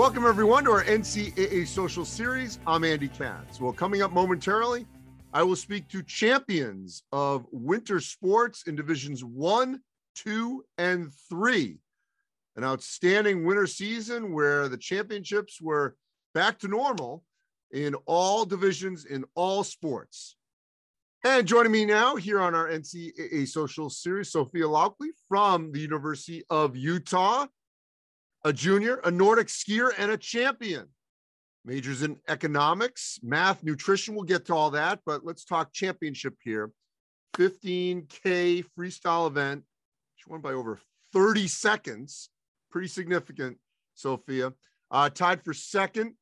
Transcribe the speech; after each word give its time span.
Welcome, 0.00 0.24
everyone, 0.24 0.64
to 0.64 0.70
our 0.70 0.84
NCAA 0.84 1.66
Social 1.66 2.06
Series. 2.06 2.58
I'm 2.66 2.84
Andy 2.84 3.06
Katz. 3.06 3.60
Well, 3.60 3.74
coming 3.74 4.00
up 4.00 4.12
momentarily, 4.12 4.86
I 5.34 5.42
will 5.42 5.56
speak 5.56 5.88
to 5.88 6.02
champions 6.02 7.02
of 7.12 7.44
winter 7.52 8.00
sports 8.00 8.62
in 8.66 8.76
divisions 8.76 9.22
one, 9.22 9.82
two, 10.14 10.64
and 10.78 11.12
three. 11.28 11.80
An 12.56 12.64
outstanding 12.64 13.44
winter 13.44 13.66
season 13.66 14.32
where 14.32 14.70
the 14.70 14.78
championships 14.78 15.60
were 15.60 15.96
back 16.32 16.58
to 16.60 16.68
normal 16.68 17.22
in 17.70 17.94
all 18.06 18.46
divisions 18.46 19.04
in 19.04 19.26
all 19.34 19.62
sports. 19.62 20.34
And 21.26 21.46
joining 21.46 21.72
me 21.72 21.84
now 21.84 22.16
here 22.16 22.40
on 22.40 22.54
our 22.54 22.70
NCAA 22.70 23.46
Social 23.46 23.90
Series, 23.90 24.32
Sophia 24.32 24.64
Laukli 24.64 25.10
from 25.28 25.72
the 25.72 25.80
University 25.80 26.42
of 26.48 26.74
Utah, 26.74 27.44
a 28.44 28.52
junior, 28.52 29.00
a 29.04 29.10
Nordic 29.10 29.48
skier, 29.48 29.90
and 29.98 30.10
a 30.10 30.16
champion. 30.16 30.88
Majors 31.64 32.02
in 32.02 32.18
economics, 32.28 33.18
math, 33.22 33.62
nutrition. 33.62 34.14
We'll 34.14 34.24
get 34.24 34.46
to 34.46 34.54
all 34.54 34.70
that, 34.70 35.00
but 35.04 35.24
let's 35.24 35.44
talk 35.44 35.72
championship 35.72 36.34
here. 36.42 36.70
15K 37.36 38.64
freestyle 38.78 39.26
event. 39.26 39.62
She 40.16 40.30
won 40.30 40.40
by 40.40 40.52
over 40.52 40.80
30 41.12 41.48
seconds. 41.48 42.30
Pretty 42.70 42.88
significant, 42.88 43.58
Sophia. 43.94 44.52
Uh, 44.90 45.10
tied 45.10 45.44
for 45.44 45.52
second 45.52 46.14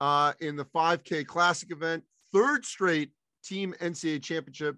uh, 0.00 0.32
in 0.40 0.56
the 0.56 0.64
5K 0.64 1.26
classic 1.26 1.72
event. 1.72 2.04
Third 2.32 2.64
straight 2.64 3.10
team 3.44 3.74
NCAA 3.80 4.22
championship 4.22 4.76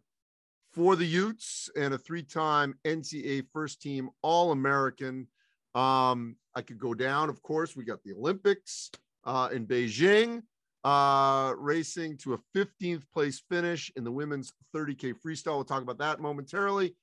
for 0.73 0.97
the 0.97 1.07
Utes 1.07 1.69
and 1.77 1.95
a 1.95 1.99
three 1.99 2.23
time 2.23 2.75
NCAA 2.85 3.45
first 3.53 3.81
team 3.83 4.11
All 4.23 4.53
American. 4.53 5.27
Um, 5.75 6.37
I 6.55 6.63
could 6.63 6.79
go 6.79 6.95
down, 6.95 7.29
of 7.29 7.43
course. 7.43 7.77
We 7.77 7.85
got 7.85 8.03
the 8.03 8.15
Olympics 8.15 8.91
uh, 9.25 9.49
in 9.53 9.67
Beijing, 9.67 10.43
uh, 10.85 11.55
racing 11.57 12.17
to 12.19 12.35
a 12.35 12.39
15th 12.57 13.03
place 13.13 13.43
finish 13.51 13.93
in 13.97 14.05
the 14.05 14.13
women's 14.13 14.53
30K 14.75 15.15
freestyle. 15.25 15.57
We'll 15.57 15.65
talk 15.65 15.83
about 15.83 15.99
that 15.99 16.21
momentarily. 16.21 16.95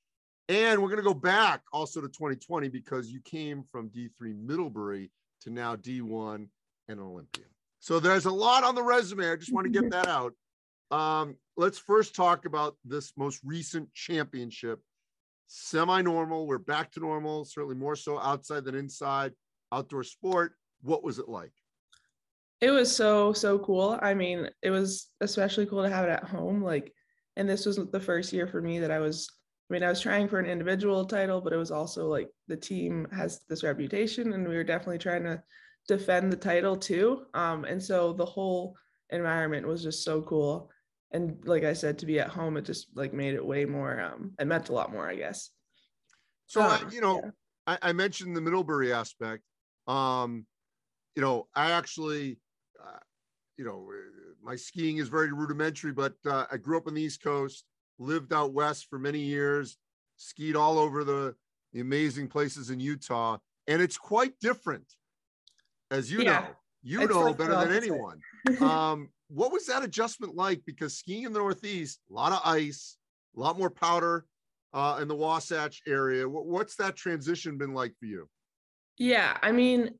And 0.47 0.81
we're 0.81 0.89
going 0.89 0.97
to 0.97 1.03
go 1.03 1.13
back 1.13 1.61
also 1.73 2.01
to 2.01 2.07
2020 2.07 2.69
because 2.69 3.09
you 3.09 3.19
came 3.21 3.63
from 3.71 3.89
D3 3.89 4.35
Middlebury 4.45 5.11
to 5.41 5.49
now 5.49 5.75
D1 5.75 6.47
and 6.87 6.99
Olympia. 6.99 7.45
So 7.79 7.99
there's 7.99 8.25
a 8.25 8.31
lot 8.31 8.63
on 8.63 8.75
the 8.75 8.83
resume. 8.83 9.29
I 9.29 9.35
just 9.35 9.53
want 9.53 9.65
to 9.65 9.81
get 9.81 9.91
that 9.91 10.07
out. 10.07 10.33
Um, 10.91 11.35
let's 11.57 11.79
first 11.79 12.15
talk 12.15 12.45
about 12.45 12.75
this 12.85 13.13
most 13.17 13.41
recent 13.43 13.91
championship. 13.93 14.79
Semi 15.47 16.01
normal. 16.01 16.47
We're 16.47 16.57
back 16.57 16.91
to 16.93 16.99
normal, 16.99 17.45
certainly 17.45 17.75
more 17.75 17.95
so 17.95 18.19
outside 18.19 18.65
than 18.65 18.75
inside. 18.75 19.33
Outdoor 19.71 20.03
sport. 20.03 20.53
What 20.81 21.03
was 21.03 21.19
it 21.19 21.29
like? 21.29 21.51
It 22.61 22.71
was 22.71 22.95
so, 22.95 23.33
so 23.33 23.59
cool. 23.59 23.99
I 24.01 24.13
mean, 24.13 24.49
it 24.61 24.69
was 24.69 25.11
especially 25.21 25.65
cool 25.65 25.83
to 25.83 25.89
have 25.89 26.05
it 26.05 26.11
at 26.11 26.23
home. 26.23 26.63
Like, 26.63 26.93
and 27.35 27.49
this 27.49 27.65
was 27.65 27.77
the 27.91 27.99
first 27.99 28.31
year 28.31 28.47
for 28.47 28.61
me 28.61 28.79
that 28.79 28.91
I 28.91 28.99
was, 28.99 29.29
I 29.69 29.73
mean, 29.73 29.83
I 29.83 29.89
was 29.89 30.01
trying 30.01 30.27
for 30.27 30.39
an 30.39 30.49
individual 30.49 31.05
title, 31.05 31.41
but 31.41 31.53
it 31.53 31.57
was 31.57 31.71
also 31.71 32.07
like 32.07 32.29
the 32.47 32.57
team 32.57 33.07
has 33.11 33.41
this 33.49 33.63
reputation 33.63 34.33
and 34.33 34.47
we 34.47 34.55
were 34.55 34.63
definitely 34.63 34.99
trying 34.99 35.23
to 35.23 35.41
defend 35.87 36.31
the 36.31 36.37
title 36.37 36.77
too. 36.77 37.25
Um, 37.33 37.65
and 37.65 37.81
so 37.83 38.13
the 38.13 38.25
whole 38.25 38.75
environment 39.09 39.67
was 39.67 39.83
just 39.83 40.03
so 40.03 40.21
cool 40.21 40.71
and 41.15 41.37
like 41.45 41.63
I 41.63 41.71
said, 41.71 41.97
to 41.99 42.05
be 42.05 42.19
at 42.19 42.27
home, 42.27 42.57
it 42.57 42.65
just 42.65 42.87
like 42.93 43.13
made 43.13 43.35
it 43.35 43.45
way 43.45 43.63
more. 43.63 44.01
Um, 44.01 44.33
it 44.37 44.45
meant 44.45 44.67
a 44.67 44.73
lot 44.73 44.91
more, 44.91 45.09
I 45.09 45.15
guess. 45.15 45.49
So 46.45 46.61
um, 46.61 46.89
you 46.91 46.99
know, 46.99 47.21
yeah. 47.23 47.31
I, 47.81 47.89
I, 47.89 47.93
mentioned 47.93 48.35
the 48.35 48.41
Middlebury 48.41 48.91
aspect. 48.91 49.43
Um, 49.87 50.45
you 51.15 51.21
know, 51.21 51.47
I 51.55 51.71
actually, 51.71 52.37
uh, 52.83 52.99
you 53.57 53.63
know, 53.63 53.87
my 54.43 54.57
skiing 54.57 54.97
is 54.97 55.07
very 55.07 55.31
rudimentary, 55.31 55.93
but 55.93 56.15
uh, 56.25 56.45
I 56.51 56.57
grew 56.57 56.77
up 56.77 56.87
on 56.87 56.93
the 56.93 57.01
East 57.01 57.23
Coast, 57.23 57.63
lived 57.97 58.33
out 58.33 58.53
west 58.53 58.87
for 58.89 58.99
many 58.99 59.19
years, 59.19 59.77
skied 60.17 60.57
all 60.57 60.77
over 60.77 61.05
the, 61.05 61.33
the 61.71 61.79
amazing 61.79 62.27
places 62.27 62.69
in 62.69 62.81
Utah, 62.81 63.37
and 63.67 63.81
it's 63.81 63.97
quite 63.97 64.37
different, 64.41 64.85
as 65.89 66.11
you 66.11 66.23
yeah. 66.23 66.31
know. 66.41 66.47
You 66.87 67.01
it's 67.01 67.11
know 67.11 67.21
like 67.21 67.37
better 67.37 67.55
than 67.55 67.75
anyone. 67.75 68.21
um, 68.61 69.09
what 69.29 69.51
was 69.51 69.65
that 69.65 69.83
adjustment 69.83 70.35
like? 70.35 70.61
Because 70.67 70.95
skiing 70.95 71.23
in 71.23 71.33
the 71.33 71.39
Northeast, 71.39 71.99
a 72.11 72.13
lot 72.13 72.31
of 72.31 72.41
ice, 72.45 72.97
a 73.35 73.39
lot 73.39 73.57
more 73.57 73.71
powder 73.71 74.23
uh, 74.71 74.99
in 75.01 75.07
the 75.07 75.15
Wasatch 75.15 75.81
area. 75.87 76.29
what's 76.29 76.75
that 76.75 76.95
transition 76.95 77.57
been 77.57 77.73
like 77.73 77.93
for 77.99 78.05
you? 78.05 78.29
Yeah, 78.99 79.35
I 79.41 79.51
mean, 79.51 79.97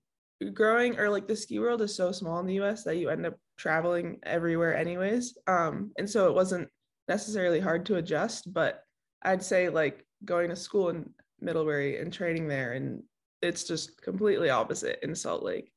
growing 0.53 1.00
or 1.00 1.09
like 1.09 1.28
the 1.28 1.35
ski 1.35 1.57
world 1.57 1.81
is 1.81 1.96
so 1.96 2.12
small 2.12 2.40
in 2.40 2.46
the 2.46 2.62
US 2.62 2.84
that 2.84 2.97
you 2.97 3.09
end 3.09 3.25
up 3.25 3.34
traveling 3.57 4.19
everywhere 4.22 4.78
anyways. 4.78 5.35
Um, 5.47 5.91
and 5.97 6.07
so 6.07 6.28
it 6.28 6.35
wasn't 6.35 6.69
necessarily 7.07 7.59
hard 7.59 7.88
to 7.88 7.96
adjust, 7.96 8.53
but 8.53 8.84
I'd 9.23 9.41
say 9.41 9.69
like 9.69 10.06
going 10.23 10.50
to 10.50 10.56
school 10.56 10.90
in 10.90 11.09
Middlebury 11.41 12.00
and 12.00 12.13
training 12.13 12.47
there 12.47 12.73
and 12.73 13.02
it's 13.41 13.63
just 13.63 14.00
completely 14.02 14.52
opposite 14.52 15.00
in 15.02 15.16
Salt 15.16 15.41
Lake. 15.41 15.72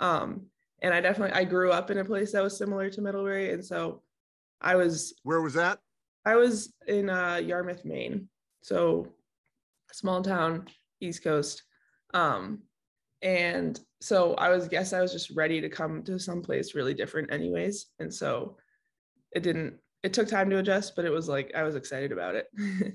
Um, 0.00 0.46
and 0.82 0.92
I 0.92 1.00
definitely 1.00 1.34
I 1.34 1.44
grew 1.44 1.70
up 1.70 1.90
in 1.90 1.98
a 1.98 2.04
place 2.04 2.32
that 2.32 2.42
was 2.42 2.56
similar 2.56 2.90
to 2.90 3.00
Middlebury, 3.00 3.52
and 3.52 3.64
so 3.64 4.02
I 4.60 4.74
was. 4.74 5.14
Where 5.22 5.40
was 5.40 5.54
that? 5.54 5.78
I 6.26 6.34
was 6.34 6.72
in 6.86 7.08
uh, 7.08 7.36
Yarmouth, 7.36 7.84
Maine, 7.84 8.28
so 8.62 9.08
small 9.92 10.22
town, 10.22 10.66
East 11.00 11.24
Coast, 11.24 11.62
um, 12.14 12.60
and 13.22 13.78
so 14.00 14.34
I 14.34 14.48
was 14.48 14.68
guess 14.68 14.92
I 14.92 15.00
was 15.00 15.12
just 15.12 15.30
ready 15.30 15.60
to 15.60 15.68
come 15.68 16.02
to 16.04 16.18
some 16.18 16.42
place 16.42 16.74
really 16.74 16.94
different, 16.94 17.32
anyways, 17.32 17.86
and 18.00 18.12
so 18.12 18.56
it 19.30 19.42
didn't. 19.42 19.74
It 20.02 20.12
took 20.12 20.26
time 20.26 20.50
to 20.50 20.58
adjust, 20.58 20.96
but 20.96 21.04
it 21.04 21.10
was 21.10 21.28
like 21.28 21.52
I 21.54 21.62
was 21.62 21.76
excited 21.76 22.10
about 22.10 22.34
it. 22.34 22.48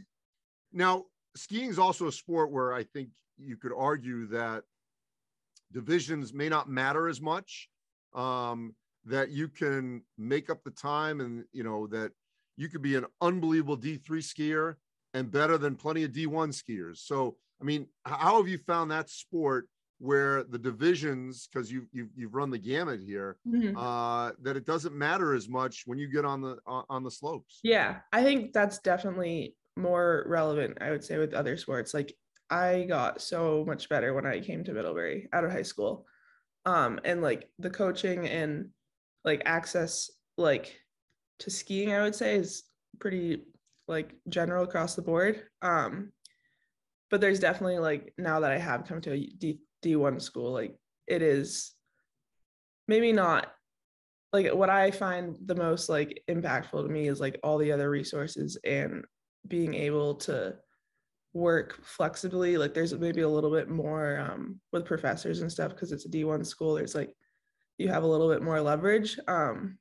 now, 0.73 1.05
skiing 1.37 1.69
is 1.69 1.79
also 1.79 2.07
a 2.07 2.11
sport 2.11 2.51
where 2.51 2.73
I 2.73 2.83
think 2.83 3.09
you 3.37 3.55
could 3.55 3.71
argue 3.75 4.27
that 4.27 4.63
divisions 5.71 6.33
may 6.33 6.49
not 6.49 6.69
matter 6.69 7.07
as 7.07 7.21
much 7.21 7.69
um, 8.13 8.75
that 9.05 9.29
you 9.29 9.47
can 9.47 10.01
make 10.17 10.49
up 10.49 10.63
the 10.63 10.71
time 10.71 11.21
and 11.21 11.45
you 11.53 11.63
know 11.63 11.87
that 11.87 12.11
you 12.57 12.67
could 12.69 12.81
be 12.81 12.95
an 12.95 13.05
unbelievable 13.21 13.77
D3 13.77 14.01
skier 14.01 14.75
and 15.13 15.31
better 15.31 15.57
than 15.57 15.75
plenty 15.75 16.03
of 16.03 16.11
D1 16.11 16.49
skiers. 16.49 16.97
So, 16.97 17.37
I 17.61 17.63
mean, 17.63 17.87
how 18.05 18.37
have 18.37 18.47
you 18.47 18.57
found 18.57 18.91
that 18.91 19.09
sport 19.09 19.67
where 19.99 20.43
the 20.43 20.57
divisions, 20.57 21.47
because 21.51 21.71
you, 21.71 21.87
you've, 21.91 22.09
you've 22.15 22.35
run 22.35 22.49
the 22.49 22.57
gamut 22.57 22.99
here, 23.01 23.37
mm-hmm. 23.47 23.75
uh, 23.77 24.31
that 24.41 24.57
it 24.57 24.65
doesn't 24.65 24.95
matter 24.95 25.33
as 25.33 25.47
much 25.47 25.83
when 25.85 25.97
you 25.97 26.07
get 26.07 26.25
on 26.25 26.41
the 26.41 26.57
on 26.65 27.03
the 27.03 27.11
slopes? 27.11 27.59
Yeah, 27.63 27.97
I 28.11 28.23
think 28.23 28.53
that's 28.53 28.79
definitely 28.79 29.55
more 29.75 30.25
relevant. 30.27 30.77
I 30.81 30.91
would 30.91 31.03
say 31.03 31.17
with 31.17 31.33
other 31.33 31.57
sports, 31.57 31.93
like 31.93 32.13
I 32.49 32.85
got 32.87 33.21
so 33.21 33.63
much 33.65 33.89
better 33.89 34.13
when 34.13 34.25
I 34.25 34.39
came 34.39 34.63
to 34.65 34.73
Middlebury 34.73 35.29
out 35.33 35.43
of 35.43 35.51
high 35.51 35.63
school 35.63 36.05
um 36.65 36.99
and 37.03 37.21
like 37.21 37.49
the 37.59 37.69
coaching 37.69 38.27
and 38.27 38.69
like 39.23 39.41
access 39.45 40.11
like 40.37 40.79
to 41.39 41.49
skiing 41.49 41.93
i 41.93 42.01
would 42.01 42.15
say 42.15 42.35
is 42.35 42.63
pretty 42.99 43.43
like 43.87 44.13
general 44.27 44.63
across 44.63 44.95
the 44.95 45.01
board. 45.01 45.43
Um 45.61 46.11
but 47.09 47.21
there's 47.21 47.39
definitely 47.39 47.79
like 47.79 48.13
now 48.17 48.41
that 48.41 48.51
i 48.51 48.57
have 48.57 48.85
come 48.85 49.01
to 49.01 49.13
a 49.13 49.17
D, 49.17 49.59
d1 49.83 50.21
school 50.21 50.51
like 50.51 50.75
it 51.07 51.21
is 51.21 51.73
maybe 52.87 53.13
not 53.13 53.47
like 54.33 54.53
what 54.53 54.69
i 54.69 54.91
find 54.91 55.37
the 55.45 55.55
most 55.55 55.87
like 55.87 56.21
impactful 56.29 56.83
to 56.83 56.89
me 56.89 57.07
is 57.07 57.19
like 57.19 57.39
all 57.43 57.57
the 57.57 57.71
other 57.71 57.89
resources 57.89 58.57
and 58.65 59.05
being 59.47 59.73
able 59.73 60.15
to 60.15 60.53
work 61.37 61.79
flexibly 61.83 62.57
like 62.57 62.73
there's 62.73 62.93
maybe 62.93 63.21
a 63.21 63.29
little 63.29 63.51
bit 63.51 63.69
more 63.69 64.19
um, 64.19 64.59
with 64.71 64.85
professors 64.85 65.41
and 65.41 65.51
stuff 65.51 65.71
because 65.71 65.91
it's 65.91 66.05
a 66.05 66.09
d1 66.09 66.45
school 66.45 66.73
there's 66.73 66.95
like 66.95 67.13
you 67.77 67.87
have 67.87 68.03
a 68.03 68.07
little 68.07 68.27
bit 68.27 68.41
more 68.41 68.59
leverage 68.59 69.19
um, 69.27 69.77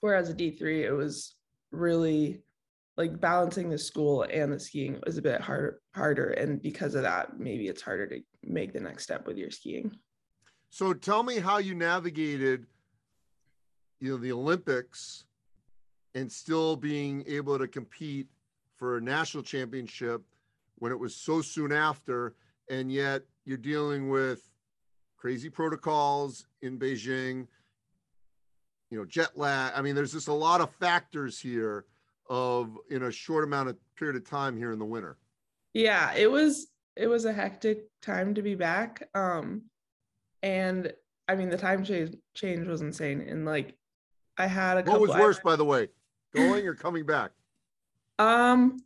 whereas 0.00 0.30
a 0.30 0.34
d3 0.34 0.82
it 0.84 0.92
was 0.92 1.36
really 1.70 2.42
like 2.96 3.20
balancing 3.20 3.68
the 3.68 3.78
school 3.78 4.26
and 4.30 4.52
the 4.52 4.58
skiing 4.58 5.00
was 5.06 5.18
a 5.18 5.22
bit 5.22 5.40
hard, 5.40 5.76
harder 5.94 6.30
and 6.30 6.62
because 6.62 6.94
of 6.94 7.02
that 7.02 7.38
maybe 7.38 7.68
it's 7.68 7.82
harder 7.82 8.06
to 8.06 8.20
make 8.42 8.72
the 8.72 8.80
next 8.80 9.04
step 9.04 9.26
with 9.26 9.36
your 9.36 9.50
skiing. 9.50 9.94
So 10.70 10.92
tell 10.92 11.22
me 11.22 11.38
how 11.38 11.58
you 11.58 11.74
navigated 11.74 12.66
you 14.00 14.12
know 14.12 14.16
the 14.16 14.32
olympics 14.32 15.24
and 16.14 16.30
still 16.30 16.74
being 16.74 17.22
able 17.26 17.58
to 17.58 17.68
compete 17.68 18.26
for 18.76 18.96
a 18.96 19.00
national 19.00 19.42
championship 19.42 20.22
when 20.80 20.90
it 20.90 20.98
was 20.98 21.14
so 21.14 21.40
soon 21.40 21.70
after, 21.70 22.34
and 22.68 22.90
yet 22.90 23.22
you're 23.44 23.56
dealing 23.56 24.10
with 24.10 24.50
crazy 25.16 25.48
protocols 25.48 26.46
in 26.62 26.78
Beijing, 26.78 27.46
you 28.90 28.98
know, 28.98 29.04
jet 29.04 29.38
lag. 29.38 29.72
I 29.76 29.82
mean, 29.82 29.94
there's 29.94 30.12
just 30.12 30.28
a 30.28 30.32
lot 30.32 30.60
of 30.60 30.70
factors 30.80 31.38
here 31.38 31.84
of 32.28 32.76
in 32.90 33.04
a 33.04 33.12
short 33.12 33.44
amount 33.44 33.68
of 33.68 33.76
period 33.96 34.16
of 34.16 34.28
time 34.28 34.56
here 34.56 34.72
in 34.72 34.78
the 34.78 34.84
winter. 34.84 35.16
Yeah, 35.72 36.12
it 36.14 36.30
was 36.30 36.66
it 36.96 37.06
was 37.06 37.24
a 37.24 37.32
hectic 37.32 37.84
time 38.02 38.34
to 38.34 38.42
be 38.42 38.54
back. 38.54 39.08
Um 39.14 39.62
and 40.42 40.92
I 41.28 41.36
mean, 41.36 41.48
the 41.48 41.56
time 41.56 41.84
change 41.84 42.16
change 42.34 42.66
was 42.66 42.80
insane, 42.80 43.20
and 43.20 43.44
like 43.44 43.76
I 44.36 44.46
had 44.46 44.78
a. 44.78 44.90
What 44.90 45.00
was 45.00 45.10
worse, 45.10 45.38
I, 45.38 45.42
by 45.44 45.56
the 45.56 45.64
way, 45.64 45.88
going 46.34 46.66
or 46.66 46.74
coming 46.74 47.06
back? 47.06 47.30
Um, 48.18 48.78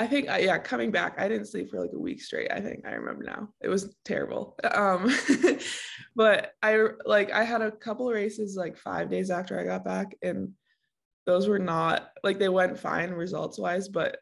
I 0.00 0.06
think 0.06 0.26
yeah, 0.26 0.56
coming 0.56 0.90
back, 0.90 1.14
I 1.18 1.28
didn't 1.28 1.48
sleep 1.48 1.68
for 1.70 1.78
like 1.78 1.92
a 1.92 1.98
week 1.98 2.22
straight. 2.22 2.50
I 2.50 2.58
think 2.58 2.86
I 2.86 2.92
remember 2.92 3.22
now. 3.22 3.50
It 3.60 3.68
was 3.68 3.94
terrible. 4.04 4.56
Um, 4.74 5.14
but 6.16 6.52
I 6.62 6.86
like 7.04 7.30
I 7.32 7.44
had 7.44 7.60
a 7.60 7.70
couple 7.70 8.08
of 8.08 8.14
races 8.14 8.56
like 8.56 8.78
five 8.78 9.10
days 9.10 9.30
after 9.30 9.60
I 9.60 9.64
got 9.64 9.84
back, 9.84 10.16
and 10.22 10.52
those 11.26 11.48
were 11.48 11.58
not 11.58 12.12
like 12.24 12.38
they 12.38 12.48
went 12.48 12.78
fine 12.78 13.10
results 13.10 13.58
wise, 13.58 13.88
but 13.88 14.16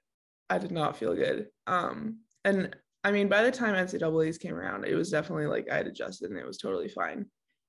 I 0.50 0.58
did 0.58 0.72
not 0.72 0.96
feel 0.96 1.14
good. 1.14 1.46
Um, 1.68 2.18
and 2.44 2.74
I 3.04 3.12
mean, 3.12 3.28
by 3.28 3.44
the 3.44 3.52
time 3.52 3.74
NCAA's 3.74 4.38
came 4.38 4.54
around, 4.54 4.84
it 4.84 4.96
was 4.96 5.10
definitely 5.10 5.46
like 5.46 5.70
I 5.70 5.76
had 5.76 5.86
adjusted 5.86 6.30
and 6.30 6.38
it 6.38 6.46
was 6.46 6.58
totally 6.58 6.88
fine. 6.88 7.26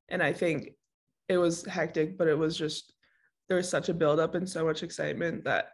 And 0.08 0.24
I 0.24 0.34
think 0.34 0.72
it 1.28 1.38
was 1.38 1.64
hectic, 1.64 2.18
but 2.18 2.28
it 2.28 2.38
was 2.38 2.58
just 2.58 2.92
there 3.48 3.58
was 3.58 3.70
such 3.70 3.90
a 3.90 3.94
buildup 3.94 4.34
and 4.34 4.50
so 4.50 4.66
much 4.66 4.82
excitement 4.82 5.44
that 5.44 5.70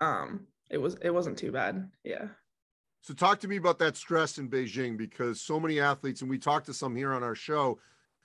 um 0.00 0.48
it 0.72 0.78
was 0.78 0.96
it 1.02 1.10
wasn't 1.10 1.38
too 1.38 1.52
bad. 1.52 1.88
Yeah. 2.02 2.26
So 3.02 3.14
talk 3.14 3.40
to 3.40 3.48
me 3.48 3.56
about 3.56 3.78
that 3.80 3.96
stress 3.96 4.38
in 4.38 4.48
Beijing 4.48 4.96
because 4.96 5.40
so 5.40 5.60
many 5.60 5.80
athletes, 5.80 6.22
and 6.22 6.30
we 6.30 6.38
talked 6.38 6.66
to 6.66 6.74
some 6.74 6.96
here 6.96 7.12
on 7.12 7.22
our 7.22 7.34
show 7.34 7.78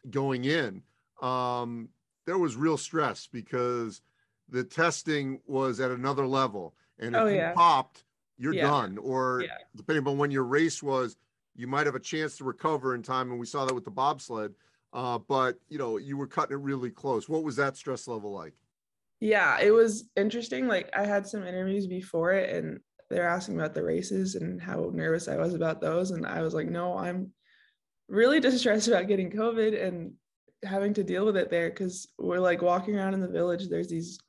going 0.09 0.45
in, 0.45 0.83
um, 1.21 1.89
there 2.25 2.37
was 2.37 2.55
real 2.55 2.77
stress 2.77 3.27
because 3.31 4.01
the 4.49 4.63
testing 4.63 5.41
was 5.45 5.79
at 5.79 5.91
another 5.91 6.27
level. 6.27 6.75
And 6.99 7.15
if 7.15 7.21
oh, 7.21 7.25
yeah. 7.25 7.49
you 7.49 7.55
popped, 7.55 8.03
you're 8.37 8.53
yeah. 8.53 8.69
done. 8.69 8.97
Or 8.99 9.41
yeah. 9.43 9.57
depending 9.75 10.07
on 10.07 10.19
when 10.19 10.31
your 10.31 10.43
race 10.43 10.81
was, 10.83 11.17
you 11.55 11.65
might 11.65 11.87
have 11.87 11.95
a 11.95 11.99
chance 11.99 12.37
to 12.37 12.43
recover 12.43 12.93
in 12.93 13.01
time. 13.01 13.31
And 13.31 13.39
we 13.39 13.47
saw 13.47 13.65
that 13.65 13.73
with 13.73 13.85
the 13.85 13.91
bobsled. 13.91 14.53
Uh, 14.93 15.17
but 15.17 15.59
you 15.69 15.79
know, 15.79 15.97
you 15.97 16.17
were 16.17 16.27
cutting 16.27 16.55
it 16.55 16.61
really 16.61 16.91
close. 16.91 17.27
What 17.27 17.43
was 17.43 17.55
that 17.55 17.75
stress 17.75 18.07
level 18.07 18.31
like? 18.31 18.53
Yeah, 19.19 19.59
it 19.59 19.71
was 19.71 20.09
interesting. 20.15 20.67
Like 20.67 20.89
I 20.95 21.05
had 21.05 21.27
some 21.27 21.45
interviews 21.45 21.87
before 21.87 22.33
it 22.33 22.55
and 22.55 22.79
they're 23.09 23.27
asking 23.27 23.55
about 23.55 23.73
the 23.73 23.83
races 23.83 24.35
and 24.35 24.61
how 24.61 24.91
nervous 24.93 25.27
I 25.27 25.37
was 25.37 25.53
about 25.53 25.81
those. 25.81 26.11
And 26.11 26.25
I 26.25 26.41
was 26.41 26.53
like, 26.53 26.67
no, 26.67 26.97
I'm 26.97 27.31
really 28.07 28.39
distressed 28.39 28.87
about 28.87 29.07
getting 29.07 29.31
COVID 29.31 29.81
and 29.81 30.13
having 30.63 30.93
to 30.95 31.03
deal 31.03 31.25
with 31.25 31.37
it 31.37 31.49
there 31.49 31.69
because 31.69 32.07
we're 32.17 32.39
like 32.39 32.61
walking 32.61 32.95
around 32.95 33.13
in 33.13 33.21
the 33.21 33.27
village. 33.27 33.67
There's 33.67 33.89
these 33.89 34.19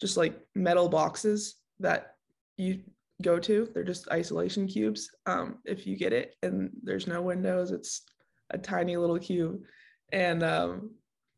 just 0.00 0.16
like 0.16 0.38
metal 0.54 0.88
boxes 0.88 1.56
that 1.80 2.14
you 2.56 2.80
go 3.22 3.38
to. 3.38 3.68
They're 3.72 3.84
just 3.84 4.10
isolation 4.10 4.66
cubes. 4.66 5.10
Um, 5.26 5.58
if 5.64 5.86
you 5.86 5.96
get 5.96 6.12
it 6.12 6.34
and 6.42 6.70
there's 6.82 7.06
no 7.06 7.22
windows, 7.22 7.70
it's 7.70 8.02
a 8.50 8.58
tiny 8.58 8.96
little 8.96 9.18
cube. 9.18 9.60
And 10.12 10.42
um, 10.42 10.90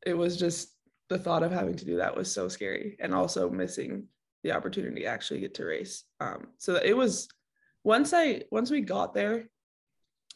it 0.07 0.15
was 0.15 0.37
just 0.37 0.74
the 1.09 1.19
thought 1.19 1.43
of 1.43 1.53
having 1.53 1.77
to 1.77 1.85
do 1.85 1.97
that 1.97 2.17
was 2.17 2.33
so 2.33 2.49
scary 2.49 2.97
and 3.01 3.15
also 3.15 3.51
missing 3.51 4.07
the 4.43 4.53
opportunity 4.53 5.03
to 5.03 5.07
actually 5.07 5.41
get 5.41 5.55
to 5.55 5.65
race. 5.65 6.05
Um, 6.21 6.49
so 6.59 6.77
it 6.77 6.97
was 6.97 7.29
once 7.83 8.13
I 8.13 8.43
once 8.51 8.71
we 8.71 8.81
got 8.81 9.15
there, 9.15 9.49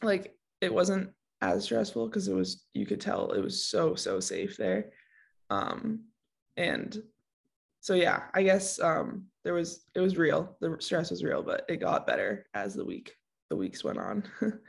like 0.01 0.35
it 0.61 0.73
wasn't 0.73 1.09
as 1.41 1.63
stressful 1.63 2.07
because 2.07 2.27
it 2.27 2.33
was 2.33 2.65
you 2.73 2.85
could 2.85 3.01
tell 3.01 3.31
it 3.31 3.41
was 3.41 3.63
so 3.63 3.95
so 3.95 4.19
safe 4.19 4.57
there. 4.57 4.91
Um, 5.49 6.01
and 6.57 7.01
so 7.81 7.93
yeah, 7.93 8.23
I 8.33 8.43
guess 8.43 8.79
um, 8.79 9.25
there 9.43 9.53
was 9.53 9.85
it 9.95 10.01
was 10.01 10.17
real. 10.17 10.55
The 10.59 10.77
stress 10.79 11.11
was 11.11 11.23
real, 11.23 11.41
but 11.41 11.65
it 11.69 11.77
got 11.77 12.07
better 12.07 12.45
as 12.53 12.73
the 12.73 12.85
week 12.85 13.15
the 13.49 13.55
weeks 13.55 13.83
went 13.83 13.97
on. 13.97 14.23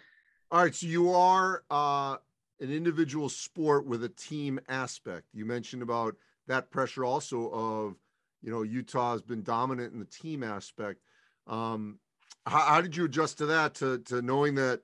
All 0.52 0.64
right, 0.64 0.75
so 0.75 0.87
you 0.87 1.12
are 1.12 1.62
uh, 1.70 2.17
an 2.61 2.73
individual 2.73 3.29
sport 3.29 3.87
with 3.87 4.05
a 4.05 4.09
team 4.09 4.61
aspect. 4.69 5.27
You 5.33 5.47
mentioned 5.47 5.83
about 5.83 6.17
that 6.47 6.71
pressure 6.71 7.05
also 7.05 7.51
of 7.51 7.97
you 8.43 8.51
know 8.51 8.62
Utah 8.62 9.12
has 9.12 9.23
been 9.23 9.43
dominant 9.43 9.93
in 9.93 9.99
the 9.99 10.07
team 10.07 10.43
aspect. 10.43 11.01
Um, 11.47 11.99
how, 12.47 12.61
how 12.61 12.81
did 12.81 12.97
you 12.97 13.05
adjust 13.05 13.39
to 13.39 13.47
that? 13.47 13.75
To 13.77 13.99
to 13.99 14.23
knowing 14.23 14.55
that 14.57 14.81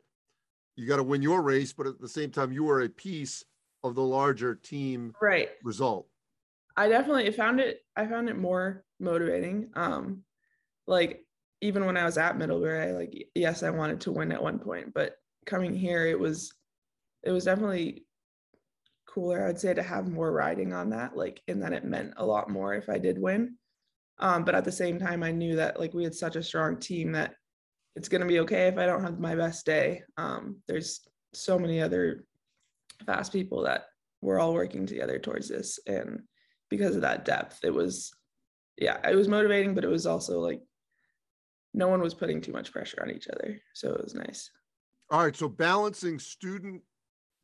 you 0.76 0.86
got 0.86 0.96
to 0.96 1.02
win 1.02 1.22
your 1.22 1.42
race, 1.42 1.72
but 1.72 1.86
at 1.86 2.00
the 2.00 2.08
same 2.08 2.30
time 2.30 2.52
you 2.52 2.68
are 2.70 2.82
a 2.82 2.88
piece 2.88 3.44
of 3.82 3.94
the 3.94 4.02
larger 4.02 4.54
team 4.54 5.14
right 5.20 5.50
result. 5.62 6.06
I 6.76 6.88
definitely 6.88 7.30
found 7.30 7.60
it. 7.60 7.80
I 7.96 8.06
found 8.06 8.28
it 8.28 8.36
more 8.36 8.84
motivating. 9.00 9.70
Um, 9.74 10.22
like 10.86 11.24
even 11.60 11.86
when 11.86 11.96
I 11.96 12.04
was 12.04 12.18
at 12.18 12.36
Middlebury, 12.36 12.90
I, 12.90 12.92
like 12.92 13.28
yes, 13.34 13.62
I 13.62 13.70
wanted 13.70 14.00
to 14.02 14.12
win 14.12 14.32
at 14.32 14.42
one 14.42 14.58
point, 14.58 14.92
but 14.92 15.16
coming 15.46 15.74
here, 15.74 16.06
it 16.06 16.18
was, 16.18 16.52
it 17.26 17.32
was 17.32 17.44
definitely 17.44 18.06
cooler. 19.06 19.46
I'd 19.46 19.58
say 19.58 19.74
to 19.74 19.82
have 19.82 20.08
more 20.08 20.32
riding 20.32 20.72
on 20.72 20.90
that, 20.90 21.16
like, 21.16 21.42
and 21.48 21.62
that 21.62 21.72
it 21.72 21.84
meant 21.84 22.14
a 22.16 22.24
lot 22.24 22.48
more 22.48 22.74
if 22.74 22.88
I 22.88 22.98
did 22.98 23.20
win. 23.20 23.56
Um, 24.18 24.44
but 24.44 24.54
at 24.54 24.64
the 24.64 24.72
same 24.72 24.98
time, 24.98 25.22
I 25.22 25.32
knew 25.32 25.56
that 25.56 25.78
like 25.78 25.92
we 25.92 26.04
had 26.04 26.14
such 26.14 26.36
a 26.36 26.42
strong 26.42 26.78
team 26.78 27.12
that 27.12 27.34
it's 27.96 28.08
gonna 28.08 28.26
be 28.26 28.40
okay 28.40 28.68
if 28.68 28.78
I 28.78 28.86
don't 28.86 29.02
have 29.02 29.18
my 29.18 29.34
best 29.34 29.66
day. 29.66 30.02
Um, 30.16 30.62
there's 30.68 31.06
so 31.34 31.58
many 31.58 31.82
other 31.82 32.24
fast 33.04 33.32
people 33.32 33.62
that 33.64 33.86
we're 34.22 34.38
all 34.38 34.54
working 34.54 34.86
together 34.86 35.18
towards 35.18 35.48
this, 35.48 35.78
and 35.86 36.22
because 36.70 36.94
of 36.96 37.02
that 37.02 37.24
depth. 37.24 37.60
It 37.62 37.74
was, 37.74 38.12
yeah, 38.78 38.98
it 39.08 39.14
was 39.14 39.28
motivating, 39.28 39.74
but 39.74 39.84
it 39.84 39.90
was 39.90 40.06
also 40.06 40.40
like 40.40 40.60
no 41.74 41.88
one 41.88 42.00
was 42.00 42.14
putting 42.14 42.40
too 42.40 42.52
much 42.52 42.72
pressure 42.72 43.02
on 43.02 43.10
each 43.10 43.28
other. 43.28 43.60
So 43.74 43.92
it 43.92 44.02
was 44.02 44.14
nice. 44.14 44.50
All 45.10 45.24
right. 45.24 45.36
So 45.36 45.48
balancing 45.48 46.18
student 46.18 46.82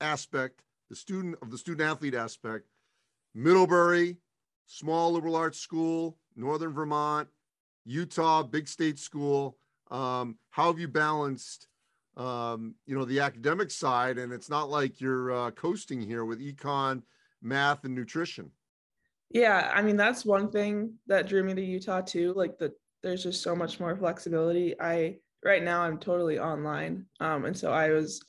aspect, 0.03 0.63
the 0.91 0.97
student 0.97 1.37
of 1.43 1.51
the 1.51 1.59
student 1.59 1.89
athlete 1.89 2.15
aspect, 2.15 2.67
Middlebury, 3.35 4.19
small 4.67 5.13
liberal 5.13 5.37
arts 5.37 5.59
school, 5.59 6.19
Northern 6.37 6.73
Vermont, 6.73 7.29
Utah, 7.85 8.43
big 8.43 8.69
state 8.69 8.99
school. 8.99 9.57
Um, 9.91 10.37
how 10.51 10.67
have 10.67 10.79
you 10.79 10.89
balanced, 10.89 11.69
um, 12.17 12.75
you 12.87 12.97
know, 12.97 13.05
the 13.05 13.21
academic 13.21 13.71
side? 13.71 14.19
And 14.19 14.33
it's 14.33 14.51
not 14.51 14.71
like 14.71 15.01
you're 15.01 15.33
uh, 15.33 15.51
coasting 15.53 16.01
here 16.01 16.25
with 16.25 16.41
econ, 16.41 17.03
math, 17.43 17.85
and 17.85 17.95
nutrition. 17.95 18.51
Yeah, 19.31 19.71
I 19.75 19.81
mean 19.81 19.97
that's 19.97 20.27
one 20.27 20.51
thing 20.51 20.93
that 21.07 21.27
drew 21.27 21.43
me 21.43 21.55
to 21.55 21.63
Utah 21.63 22.03
too. 22.03 22.35
Like 22.35 22.59
the 22.59 22.75
there's 23.03 23.23
just 23.23 23.43
so 23.43 23.57
much 23.57 23.81
more 23.81 23.97
flexibility. 23.97 24.79
I 24.79 25.17
right 25.43 25.63
now 25.63 25.83
I'm 25.83 25.99
totally 25.99 26.39
online, 26.39 27.07
um, 27.21 27.47
and 27.47 27.57
so 27.57 27.73
I 27.73 27.91
was 27.91 28.23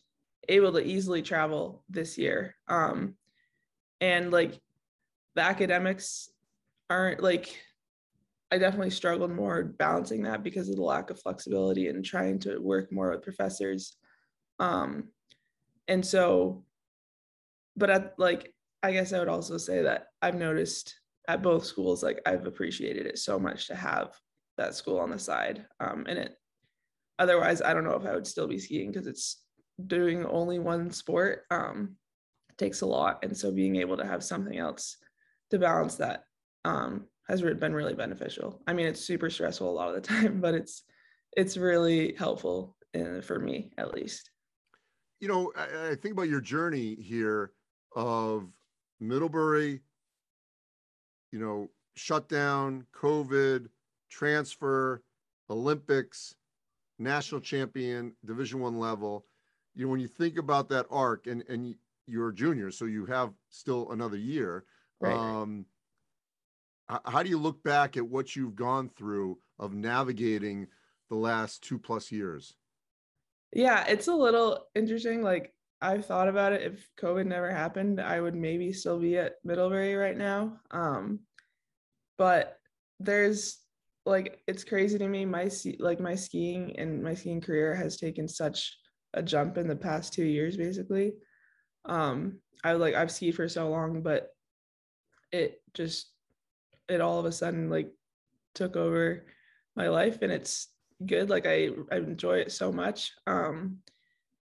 able 0.49 0.73
to 0.73 0.83
easily 0.83 1.21
travel 1.21 1.83
this 1.89 2.17
year. 2.17 2.55
Um, 2.67 3.15
and 4.01 4.31
like 4.31 4.59
the 5.35 5.41
academics 5.41 6.29
aren't 6.89 7.21
like 7.21 7.57
I 8.51 8.59
definitely 8.59 8.91
struggled 8.91 9.31
more 9.31 9.63
balancing 9.63 10.21
that 10.23 10.43
because 10.43 10.69
of 10.69 10.75
the 10.75 10.83
lack 10.83 11.09
of 11.09 11.19
flexibility 11.19 11.87
and 11.87 12.05
trying 12.05 12.37
to 12.39 12.59
work 12.59 12.91
more 12.91 13.09
with 13.09 13.23
professors. 13.23 13.95
Um, 14.59 15.09
and 15.87 16.05
so, 16.05 16.63
but 17.75 17.89
at 17.89 18.13
like 18.19 18.53
I 18.83 18.91
guess 18.91 19.13
I 19.13 19.19
would 19.19 19.29
also 19.29 19.57
say 19.57 19.81
that 19.81 20.07
I've 20.21 20.35
noticed 20.35 20.99
at 21.27 21.41
both 21.41 21.65
schools, 21.65 22.03
like 22.03 22.21
I've 22.25 22.45
appreciated 22.45 23.05
it 23.05 23.17
so 23.17 23.39
much 23.39 23.67
to 23.67 23.75
have 23.75 24.13
that 24.57 24.75
school 24.75 24.99
on 24.99 25.09
the 25.09 25.17
side. 25.17 25.65
Um, 25.79 26.05
and 26.07 26.19
it, 26.19 26.35
otherwise, 27.17 27.61
I 27.61 27.73
don't 27.73 27.85
know 27.85 27.95
if 27.95 28.05
I 28.05 28.13
would 28.13 28.27
still 28.27 28.47
be 28.47 28.59
skiing 28.59 28.91
because 28.91 29.07
it's 29.07 29.41
doing 29.87 30.25
only 30.25 30.59
one 30.59 30.91
sport 30.91 31.43
um, 31.51 31.95
takes 32.57 32.81
a 32.81 32.85
lot. 32.85 33.19
And 33.23 33.35
so 33.35 33.51
being 33.51 33.77
able 33.77 33.97
to 33.97 34.05
have 34.05 34.23
something 34.23 34.57
else 34.57 34.97
to 35.51 35.59
balance 35.59 35.95
that 35.95 36.25
um, 36.65 37.05
has 37.27 37.41
been 37.41 37.73
really 37.73 37.93
beneficial. 37.93 38.61
I 38.67 38.73
mean, 38.73 38.87
it's 38.87 39.01
super 39.01 39.29
stressful 39.29 39.69
a 39.69 39.71
lot 39.71 39.89
of 39.89 39.95
the 39.95 40.01
time, 40.07 40.39
but 40.39 40.53
it's, 40.53 40.83
it's 41.35 41.57
really 41.57 42.15
helpful 42.17 42.75
in, 42.93 43.21
for 43.21 43.39
me 43.39 43.71
at 43.77 43.93
least. 43.93 44.29
You 45.19 45.27
know, 45.27 45.51
I, 45.55 45.91
I 45.91 45.95
think 45.95 46.13
about 46.13 46.29
your 46.29 46.41
journey 46.41 46.95
here 46.95 47.51
of 47.95 48.49
Middlebury, 48.99 49.81
you 51.31 51.39
know, 51.39 51.69
shutdown, 51.95 52.85
COVID, 52.95 53.67
transfer, 54.09 55.01
Olympics, 55.49 56.35
national 56.99 57.41
champion, 57.41 58.13
Division 58.25 58.59
One 58.59 58.79
level. 58.79 59.25
You 59.75 59.85
know, 59.85 59.91
when 59.91 59.99
you 59.99 60.07
think 60.07 60.37
about 60.37 60.69
that 60.69 60.85
arc, 60.91 61.27
and 61.27 61.43
and 61.49 61.75
you're 62.07 62.29
a 62.29 62.35
junior, 62.35 62.71
so 62.71 62.85
you 62.85 63.05
have 63.05 63.31
still 63.49 63.91
another 63.91 64.17
year. 64.17 64.65
Right. 64.99 65.15
Um, 65.15 65.65
how 67.05 67.23
do 67.23 67.29
you 67.29 67.37
look 67.37 67.63
back 67.63 67.97
at 67.97 68.07
what 68.07 68.35
you've 68.35 68.55
gone 68.55 68.89
through 68.89 69.39
of 69.57 69.73
navigating 69.73 70.67
the 71.09 71.15
last 71.15 71.63
two 71.63 71.79
plus 71.79 72.11
years? 72.11 72.55
Yeah, 73.53 73.85
it's 73.87 74.07
a 74.07 74.15
little 74.15 74.65
interesting. 74.75 75.21
Like 75.21 75.53
I've 75.81 76.05
thought 76.05 76.27
about 76.27 76.53
it. 76.53 76.61
If 76.61 76.89
COVID 76.99 77.25
never 77.25 77.51
happened, 77.51 77.99
I 78.01 78.19
would 78.19 78.35
maybe 78.35 78.73
still 78.73 78.99
be 78.99 79.17
at 79.17 79.35
Middlebury 79.43 79.95
right 79.95 80.17
now. 80.17 80.59
Um, 80.71 81.19
but 82.17 82.59
there's 82.99 83.59
like 84.05 84.41
it's 84.47 84.63
crazy 84.63 84.97
to 84.97 85.07
me. 85.07 85.25
My 85.25 85.49
like 85.79 85.99
my 85.99 86.15
skiing 86.15 86.75
and 86.77 87.03
my 87.03 87.13
skiing 87.13 87.41
career 87.41 87.75
has 87.75 87.97
taken 87.97 88.27
such 88.27 88.77
a 89.13 89.21
jump 89.21 89.57
in 89.57 89.67
the 89.67 89.75
past 89.75 90.13
two 90.13 90.25
years, 90.25 90.57
basically. 90.57 91.13
Um, 91.85 92.39
I 92.63 92.73
like 92.73 92.95
I've 92.95 93.11
skied 93.11 93.35
for 93.35 93.47
so 93.49 93.69
long, 93.69 94.01
but 94.01 94.29
it 95.31 95.61
just 95.73 96.11
it 96.87 97.01
all 97.01 97.19
of 97.19 97.25
a 97.25 97.31
sudden 97.31 97.69
like 97.69 97.91
took 98.55 98.75
over 98.75 99.25
my 99.75 99.89
life 99.89 100.21
and 100.21 100.31
it's 100.31 100.67
good. 101.05 101.29
Like 101.29 101.45
I 101.45 101.69
I 101.91 101.97
enjoy 101.97 102.39
it 102.39 102.51
so 102.51 102.71
much. 102.71 103.11
Um, 103.27 103.79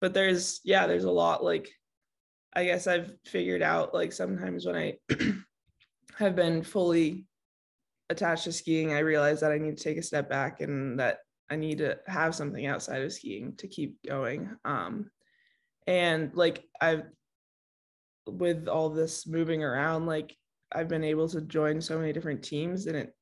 but 0.01 0.15
there's 0.15 0.61
yeah, 0.65 0.87
there's 0.87 1.05
a 1.05 1.11
lot 1.11 1.45
like 1.45 1.71
I 2.55 2.65
guess 2.65 2.87
I've 2.87 3.13
figured 3.27 3.63
out 3.63 3.95
like 3.95 4.13
sometimes 4.13 4.67
when 4.67 4.77
I 4.77 4.99
have 6.19 6.35
been 6.35 6.63
fully 6.63 7.27
attached 8.11 8.45
to 8.45 8.53
skiing, 8.53 8.93
I 8.93 9.01
realize 9.01 9.41
that 9.41 9.53
I 9.53 9.59
need 9.59 9.77
to 9.77 9.85
take 9.85 9.99
a 9.99 10.03
step 10.03 10.29
back 10.29 10.61
and 10.61 10.99
that 10.99 11.19
I 11.51 11.57
need 11.57 11.79
to 11.79 11.99
have 12.07 12.35
something 12.35 12.67
outside 12.67 13.03
of 13.03 13.13
skiing 13.13 13.55
to 13.57 13.69
keep 13.69 13.97
going. 14.07 14.51
Um, 14.65 15.11
and 15.87 16.31
like 16.35 16.65
I've 16.81 17.05
with 18.27 18.69
all 18.69 18.91
this 18.91 19.27
moving 19.27 19.63
around, 19.63 20.07
like 20.07 20.37
I've 20.73 20.89
been 20.89 21.05
able 21.05 21.29
to 21.31 21.41
join 21.41 21.81
so 21.81 21.99
many 21.99 22.13
different 22.13 22.43
teams 22.43 22.87
and 22.87 22.97
it 22.97 23.15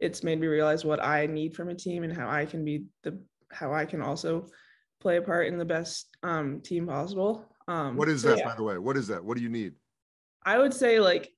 it's 0.00 0.22
made 0.22 0.40
me 0.40 0.46
realize 0.46 0.84
what 0.84 1.02
I 1.02 1.26
need 1.26 1.54
from 1.54 1.68
a 1.68 1.74
team 1.74 2.04
and 2.04 2.12
how 2.12 2.28
I 2.28 2.44
can 2.44 2.64
be 2.64 2.84
the 3.02 3.18
how 3.50 3.72
I 3.72 3.84
can 3.84 4.02
also 4.02 4.46
play 5.00 5.16
a 5.16 5.22
part 5.22 5.46
in 5.46 5.58
the 5.58 5.64
best 5.64 6.16
um, 6.22 6.60
team 6.60 6.86
possible. 6.86 7.44
Um, 7.66 7.96
what 7.96 8.08
is 8.08 8.22
that, 8.22 8.38
yeah. 8.38 8.44
by 8.44 8.54
the 8.54 8.62
way? 8.62 8.78
What 8.78 8.96
is 8.96 9.06
that? 9.08 9.24
What 9.24 9.36
do 9.36 9.42
you 9.42 9.48
need? 9.48 9.74
I 10.44 10.58
would 10.58 10.74
say 10.74 11.00
like 11.00 11.30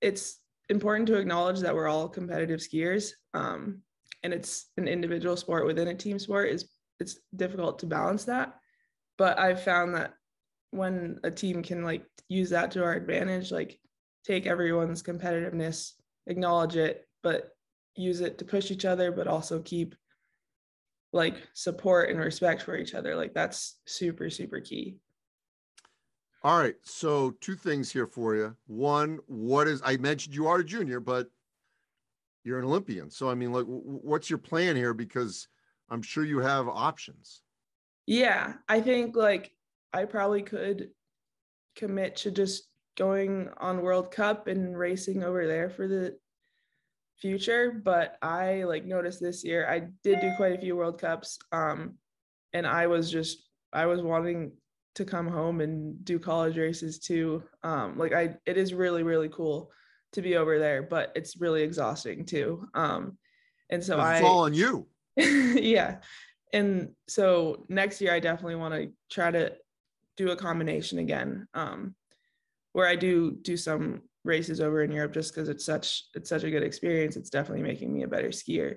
it's 0.00 0.38
important 0.68 1.06
to 1.08 1.16
acknowledge 1.16 1.60
that 1.60 1.74
we're 1.74 1.88
all 1.88 2.08
competitive 2.08 2.60
skiers, 2.60 3.10
um, 3.34 3.82
and 4.24 4.32
it's 4.32 4.66
an 4.78 4.88
individual 4.88 5.36
sport 5.36 5.66
within 5.66 5.88
a 5.88 5.94
team 5.94 6.18
sport. 6.18 6.48
is 6.48 6.64
It's 6.98 7.20
difficult 7.36 7.78
to 7.80 7.86
balance 7.86 8.24
that, 8.24 8.56
but 9.18 9.38
I've 9.38 9.62
found 9.62 9.94
that 9.94 10.14
when 10.70 11.20
a 11.22 11.30
team 11.30 11.62
can 11.62 11.84
like 11.84 12.04
use 12.28 12.50
that 12.50 12.72
to 12.72 12.82
our 12.82 12.94
advantage, 12.94 13.52
like 13.52 13.78
take 14.26 14.46
everyone's 14.46 15.02
competitiveness, 15.02 15.92
acknowledge 16.26 16.76
it, 16.76 17.06
but 17.22 17.50
use 17.94 18.20
it 18.20 18.38
to 18.38 18.44
push 18.44 18.70
each 18.70 18.84
other, 18.84 19.12
but 19.12 19.28
also 19.28 19.60
keep 19.60 19.94
like 21.12 21.36
support 21.52 22.10
and 22.10 22.18
respect 22.18 22.62
for 22.62 22.76
each 22.76 22.94
other. 22.94 23.14
Like 23.14 23.34
that's 23.34 23.78
super, 23.86 24.30
super 24.30 24.60
key. 24.60 24.96
All 26.42 26.58
right. 26.58 26.74
So 26.82 27.30
two 27.40 27.54
things 27.54 27.90
here 27.90 28.06
for 28.06 28.34
you. 28.34 28.56
One, 28.66 29.18
what 29.26 29.68
is 29.68 29.80
I 29.84 29.96
mentioned 29.98 30.34
you 30.34 30.46
are 30.48 30.58
a 30.58 30.64
junior, 30.64 30.98
but 30.98 31.28
you're 32.44 32.58
an 32.58 32.64
Olympian. 32.64 33.10
So 33.10 33.28
I 33.28 33.34
mean, 33.34 33.52
like, 33.52 33.64
what's 33.66 34.30
your 34.30 34.38
plan 34.38 34.76
here? 34.76 34.94
Because 34.94 35.48
I'm 35.90 36.02
sure 36.02 36.24
you 36.24 36.38
have 36.38 36.68
options. 36.68 37.42
Yeah, 38.06 38.54
I 38.68 38.80
think 38.80 39.16
like 39.16 39.52
I 39.92 40.04
probably 40.04 40.42
could 40.42 40.90
commit 41.74 42.16
to 42.16 42.30
just 42.30 42.68
going 42.96 43.48
on 43.58 43.82
World 43.82 44.10
Cup 44.10 44.46
and 44.46 44.78
racing 44.78 45.24
over 45.24 45.46
there 45.46 45.70
for 45.70 45.88
the 45.88 46.16
future. 47.18 47.80
But 47.82 48.18
I 48.22 48.64
like 48.64 48.84
noticed 48.84 49.20
this 49.20 49.42
year 49.42 49.66
I 49.68 49.88
did 50.02 50.20
do 50.20 50.32
quite 50.36 50.56
a 50.56 50.60
few 50.60 50.76
World 50.76 51.00
Cups. 51.00 51.38
Um, 51.50 51.94
and 52.52 52.66
I 52.66 52.86
was 52.86 53.10
just 53.10 53.48
I 53.72 53.86
was 53.86 54.02
wanting 54.02 54.52
to 54.94 55.04
come 55.04 55.26
home 55.26 55.60
and 55.60 56.04
do 56.04 56.18
college 56.18 56.56
races 56.56 56.98
too. 56.98 57.42
Um, 57.62 57.96
like 57.98 58.12
I 58.12 58.36
it 58.44 58.58
is 58.58 58.74
really, 58.74 59.02
really 59.02 59.30
cool 59.30 59.70
to 60.14 60.22
be 60.22 60.36
over 60.36 60.58
there, 60.58 60.82
but 60.82 61.12
it's 61.14 61.36
really 61.36 61.62
exhausting 61.62 62.24
too. 62.24 62.66
Um, 62.74 63.18
and 63.70 63.82
so 63.82 63.94
it's 63.94 64.04
I 64.04 64.22
all 64.22 64.44
on 64.44 64.54
you. 64.54 64.86
yeah. 65.16 65.98
And 66.52 66.90
so 67.08 67.66
next 67.68 68.00
year 68.00 68.12
I 68.12 68.20
definitely 68.20 68.56
want 68.56 68.74
to 68.74 68.92
try 69.10 69.30
to 69.30 69.52
do 70.16 70.30
a 70.30 70.36
combination 70.36 70.98
again. 70.98 71.46
Um, 71.54 71.94
where 72.72 72.86
I 72.88 72.96
do 72.96 73.30
do 73.30 73.56
some 73.56 74.02
races 74.24 74.60
over 74.60 74.82
in 74.82 74.90
Europe 74.90 75.12
just 75.12 75.34
because 75.34 75.48
it's 75.48 75.64
such 75.64 76.04
it's 76.14 76.28
such 76.28 76.44
a 76.44 76.50
good 76.50 76.62
experience. 76.62 77.16
It's 77.16 77.30
definitely 77.30 77.62
making 77.62 77.92
me 77.92 78.02
a 78.02 78.08
better 78.08 78.28
skier. 78.28 78.76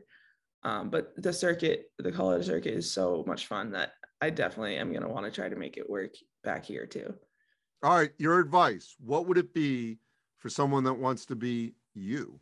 Um, 0.63 0.89
but 0.89 1.13
the 1.17 1.33
circuit, 1.33 1.91
the 1.97 2.11
college 2.11 2.45
circuit, 2.45 2.73
is 2.73 2.91
so 2.91 3.23
much 3.27 3.47
fun 3.47 3.71
that 3.71 3.93
I 4.21 4.29
definitely 4.29 4.77
am 4.77 4.91
going 4.91 5.03
to 5.03 5.07
want 5.07 5.25
to 5.25 5.31
try 5.31 5.49
to 5.49 5.55
make 5.55 5.77
it 5.77 5.89
work 5.89 6.15
back 6.43 6.65
here 6.65 6.85
too. 6.85 7.13
All 7.83 7.95
right, 7.95 8.11
your 8.17 8.39
advice. 8.39 8.95
What 8.99 9.27
would 9.27 9.37
it 9.37 9.53
be 9.53 9.99
for 10.37 10.49
someone 10.49 10.83
that 10.85 10.93
wants 10.93 11.25
to 11.27 11.35
be 11.35 11.73
you? 11.93 12.39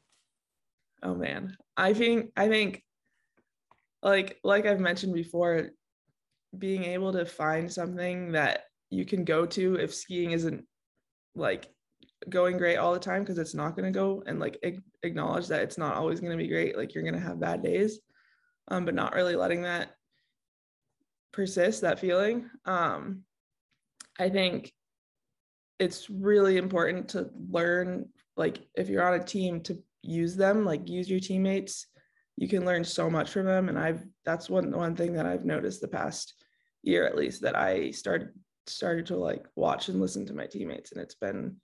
Oh 1.03 1.15
man, 1.15 1.55
I 1.77 1.93
think 1.93 2.31
I 2.35 2.47
think 2.47 2.83
like 4.01 4.39
like 4.43 4.65
I've 4.65 4.79
mentioned 4.79 5.13
before, 5.13 5.69
being 6.57 6.83
able 6.83 7.11
to 7.13 7.25
find 7.25 7.71
something 7.71 8.31
that 8.33 8.63
you 8.89 9.05
can 9.05 9.23
go 9.23 9.45
to 9.45 9.75
if 9.75 9.93
skiing 9.93 10.31
isn't 10.31 10.65
like 11.35 11.69
going 12.29 12.57
great 12.57 12.77
all 12.77 12.93
the 12.93 12.99
time 12.99 13.23
because 13.23 13.37
it's 13.37 13.53
not 13.53 13.75
going 13.75 13.91
to 13.91 13.97
go 13.97 14.23
and 14.25 14.39
like 14.39 14.57
acknowledge 15.03 15.47
that 15.47 15.61
it's 15.61 15.77
not 15.77 15.95
always 15.95 16.19
going 16.19 16.31
to 16.31 16.37
be 16.37 16.47
great 16.47 16.77
like 16.77 16.93
you're 16.93 17.03
going 17.03 17.13
to 17.13 17.19
have 17.19 17.39
bad 17.39 17.61
days 17.61 17.99
um 18.69 18.85
but 18.85 18.95
not 18.95 19.13
really 19.13 19.35
letting 19.35 19.61
that 19.61 19.89
persist 21.33 21.81
that 21.81 21.99
feeling 21.99 22.49
um 22.65 23.21
i 24.17 24.29
think 24.29 24.71
it's 25.79 26.09
really 26.09 26.57
important 26.57 27.09
to 27.09 27.29
learn 27.49 28.07
like 28.37 28.67
if 28.75 28.89
you're 28.89 29.07
on 29.07 29.19
a 29.19 29.23
team 29.23 29.61
to 29.61 29.77
use 30.01 30.35
them 30.35 30.65
like 30.65 30.87
use 30.87 31.09
your 31.09 31.19
teammates. 31.19 31.87
You 32.37 32.47
can 32.49 32.65
learn 32.65 32.83
so 32.83 33.09
much 33.09 33.29
from 33.29 33.45
them 33.45 33.69
and 33.69 33.79
i've 33.79 34.03
that's 34.25 34.49
one 34.49 34.69
one 34.71 34.93
thing 34.93 35.13
that 35.13 35.25
i've 35.25 35.45
noticed 35.45 35.79
the 35.79 35.87
past 35.87 36.33
year 36.83 37.05
at 37.05 37.15
least 37.15 37.41
that 37.43 37.55
i 37.55 37.91
started 37.91 38.29
started 38.67 39.05
to 39.05 39.15
like 39.15 39.45
watch 39.55 39.87
and 39.87 40.01
listen 40.01 40.25
to 40.25 40.33
my 40.33 40.45
teammates 40.45 40.91
and 40.91 41.01
it's 41.01 41.15
been 41.15 41.55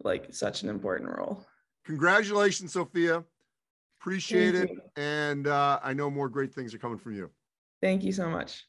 like 0.00 0.34
such 0.34 0.62
an 0.62 0.68
important 0.68 1.08
role. 1.08 1.46
Congratulations 1.86 2.74
sophia. 2.74 3.24
Appreciate 4.00 4.54
it 4.54 4.70
and 4.96 5.46
uh, 5.46 5.80
i 5.82 5.94
know 5.94 6.10
more 6.10 6.28
great 6.28 6.52
things 6.52 6.74
are 6.74 6.78
coming 6.78 6.98
from 6.98 7.14
you. 7.14 7.30
Thank 7.80 8.02
you 8.02 8.12
so 8.12 8.28
much. 8.28 8.64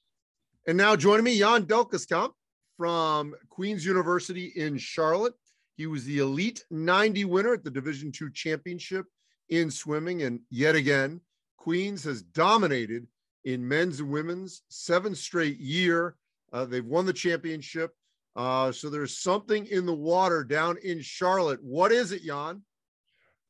And 0.67 0.77
now 0.77 0.95
joining 0.95 1.25
me, 1.25 1.37
Jan 1.37 1.65
Delkeskamp 1.65 2.31
from 2.77 3.35
Queen's 3.49 3.85
University 3.85 4.51
in 4.55 4.77
Charlotte. 4.77 5.33
He 5.77 5.87
was 5.87 6.05
the 6.05 6.19
Elite 6.19 6.63
90 6.71 7.25
winner 7.25 7.53
at 7.53 7.63
the 7.63 7.71
Division 7.71 8.11
II 8.19 8.29
Championship 8.33 9.05
in 9.49 9.69
swimming. 9.69 10.23
And 10.23 10.39
yet 10.49 10.75
again, 10.75 11.21
Queens 11.57 12.03
has 12.03 12.21
dominated 12.21 13.07
in 13.43 13.67
men's 13.67 13.99
and 13.99 14.09
women's 14.09 14.63
seven 14.69 15.15
straight 15.15 15.57
year. 15.59 16.15
Uh, 16.53 16.65
they've 16.65 16.85
won 16.85 17.05
the 17.05 17.13
championship. 17.13 17.91
Uh, 18.35 18.71
so 18.71 18.89
there's 18.89 19.17
something 19.17 19.65
in 19.67 19.85
the 19.85 19.93
water 19.93 20.43
down 20.43 20.77
in 20.83 21.01
Charlotte. 21.01 21.63
What 21.63 21.91
is 21.91 22.11
it, 22.11 22.23
Jan? 22.23 22.61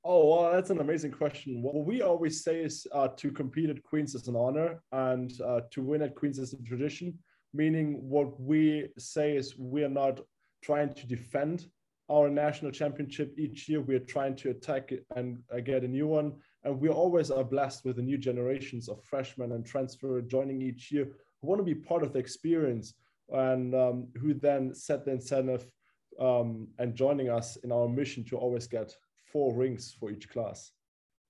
Oh, 0.07 0.27
well, 0.27 0.51
that's 0.51 0.69
an 0.69 0.79
amazing 0.79 1.11
question. 1.11 1.63
What 1.63 1.83
we 1.83 2.03
always 2.03 2.43
say 2.43 2.59
is 2.59 2.85
uh, 2.93 3.07
to 3.17 3.31
compete 3.31 3.71
at 3.71 3.81
Queens 3.81 4.13
is 4.13 4.27
an 4.27 4.35
honor 4.35 4.79
and 4.91 5.33
uh, 5.41 5.61
to 5.71 5.81
win 5.81 6.03
at 6.03 6.13
Queens 6.13 6.37
is 6.37 6.53
a 6.53 6.57
tradition, 6.57 7.17
meaning 7.55 7.97
what 8.01 8.39
we 8.39 8.87
say 8.97 9.35
is 9.35 9.57
we 9.57 9.83
are 9.83 9.89
not 9.89 10.19
trying 10.61 10.93
to 10.93 11.07
defend 11.07 11.67
our 12.09 12.29
national 12.29 12.71
championship 12.71 13.33
each 13.37 13.67
year. 13.67 13.81
We 13.81 13.95
are 13.95 14.11
trying 14.15 14.35
to 14.37 14.51
attack 14.51 14.91
it 14.91 15.05
and 15.15 15.39
uh, 15.53 15.59
get 15.59 15.83
a 15.83 15.87
new 15.87 16.07
one. 16.07 16.33
And 16.63 16.79
we 16.79 16.89
always 16.89 17.31
are 17.31 17.43
blessed 17.43 17.85
with 17.85 17.95
the 17.95 18.01
new 18.01 18.17
generations 18.17 18.89
of 18.89 19.03
freshmen 19.03 19.53
and 19.53 19.65
transfer 19.65 20.21
joining 20.21 20.61
each 20.61 20.91
year 20.91 21.05
who 21.41 21.47
want 21.47 21.59
to 21.59 21.63
be 21.63 21.75
part 21.75 22.03
of 22.03 22.13
the 22.13 22.19
experience 22.19 22.93
and 23.29 23.73
um, 23.73 24.07
who 24.21 24.33
then 24.33 24.73
set 24.73 25.05
the 25.05 25.11
incentive 25.11 25.65
um, 26.19 26.67
and 26.77 26.95
joining 26.95 27.29
us 27.29 27.57
in 27.57 27.71
our 27.71 27.87
mission 27.87 28.23
to 28.25 28.37
always 28.37 28.67
get 28.67 28.95
four 29.31 29.55
rings 29.55 29.95
for 29.99 30.11
each 30.11 30.29
class. 30.29 30.71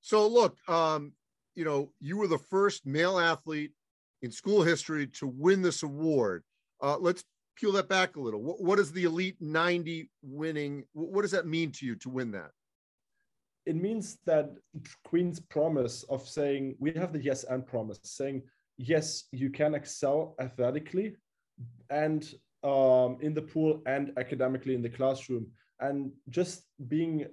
So 0.01 0.27
look, 0.27 0.57
um, 0.69 1.13
you 1.55 1.63
know, 1.63 1.91
you 1.99 2.17
were 2.17 2.27
the 2.27 2.37
first 2.37 2.85
male 2.85 3.17
athlete 3.17 3.71
in 4.21 4.31
school 4.31 4.63
history 4.63 5.07
to 5.07 5.27
win 5.27 5.61
this 5.61 5.83
award. 5.83 6.43
Uh, 6.81 6.97
let's 6.97 7.23
peel 7.55 7.71
that 7.73 7.89
back 7.89 8.15
a 8.15 8.19
little. 8.19 8.41
What, 8.41 8.61
what 8.61 8.79
is 8.79 8.91
the 8.91 9.03
Elite 9.03 9.37
90 9.39 10.09
winning? 10.21 10.83
What 10.93 11.21
does 11.21 11.31
that 11.31 11.47
mean 11.47 11.71
to 11.73 11.85
you 11.85 11.95
to 11.97 12.09
win 12.09 12.31
that? 12.31 12.51
It 13.65 13.75
means 13.75 14.17
that 14.25 14.51
Queen's 15.03 15.39
promise 15.39 16.03
of 16.03 16.27
saying, 16.27 16.75
we 16.79 16.91
have 16.93 17.13
the 17.13 17.23
yes 17.23 17.43
and 17.45 17.65
promise, 17.65 17.99
saying, 18.03 18.43
yes, 18.77 19.23
you 19.31 19.49
can 19.49 19.73
excel 19.73 20.35
athletically 20.39 21.15
and 21.89 22.31
um, 22.63 23.17
in 23.21 23.33
the 23.33 23.41
pool 23.41 23.81
and 23.85 24.11
academically 24.17 24.75
in 24.75 24.81
the 24.81 24.89
classroom. 24.89 25.47
And 25.79 26.11
just 26.29 26.63
being 26.87 27.25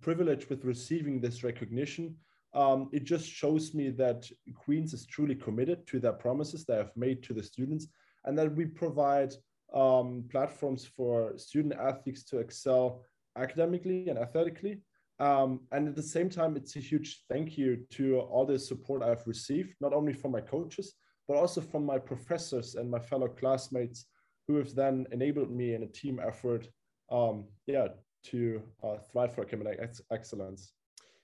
privileged 0.00 0.48
with 0.48 0.64
receiving 0.64 1.20
this 1.20 1.42
recognition, 1.42 2.16
um, 2.54 2.88
it 2.92 3.04
just 3.04 3.26
shows 3.28 3.74
me 3.74 3.90
that 3.90 4.28
Queens 4.54 4.92
is 4.92 5.06
truly 5.06 5.34
committed 5.34 5.86
to 5.86 6.00
their 6.00 6.12
promises 6.12 6.64
they 6.64 6.76
have 6.76 6.96
made 6.96 7.22
to 7.24 7.34
the 7.34 7.42
students 7.42 7.86
and 8.24 8.36
that 8.38 8.54
we 8.54 8.66
provide 8.66 9.32
um, 9.72 10.24
platforms 10.30 10.84
for 10.84 11.36
student 11.36 11.74
athletes 11.74 12.24
to 12.24 12.38
excel 12.38 13.04
academically 13.36 14.08
and 14.08 14.18
athletically. 14.18 14.82
Um, 15.20 15.60
and 15.70 15.86
at 15.86 15.94
the 15.94 16.02
same 16.02 16.30
time, 16.30 16.56
it's 16.56 16.76
a 16.76 16.80
huge 16.80 17.24
thank 17.28 17.56
you 17.56 17.84
to 17.90 18.20
all 18.20 18.46
the 18.46 18.58
support 18.58 19.02
I've 19.02 19.26
received, 19.26 19.74
not 19.80 19.92
only 19.92 20.12
from 20.12 20.32
my 20.32 20.40
coaches, 20.40 20.94
but 21.28 21.36
also 21.36 21.60
from 21.60 21.84
my 21.86 21.98
professors 21.98 22.74
and 22.74 22.90
my 22.90 22.98
fellow 22.98 23.28
classmates 23.28 24.06
who 24.48 24.56
have 24.56 24.74
then 24.74 25.06
enabled 25.12 25.50
me 25.50 25.74
in 25.74 25.84
a 25.84 25.86
team 25.86 26.20
effort 26.26 26.68
um, 27.12 27.44
yeah, 27.66 27.88
to 28.24 28.62
uh, 28.82 28.96
thrive 29.12 29.34
for 29.34 29.42
academic 29.42 29.78
ex- 29.80 30.00
excellence. 30.10 30.72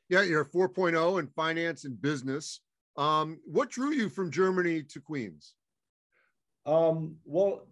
Yeah, 0.09 0.23
you're 0.23 0.45
4.0 0.45 1.19
in 1.19 1.27
finance 1.27 1.85
and 1.85 2.01
business. 2.01 2.61
Um, 2.97 3.41
what 3.45 3.71
drew 3.71 3.93
you 3.93 4.09
from 4.09 4.31
Germany 4.31 4.83
to 4.85 5.01
Queens? 5.01 5.55
Um, 6.65 7.17
well, 7.25 7.67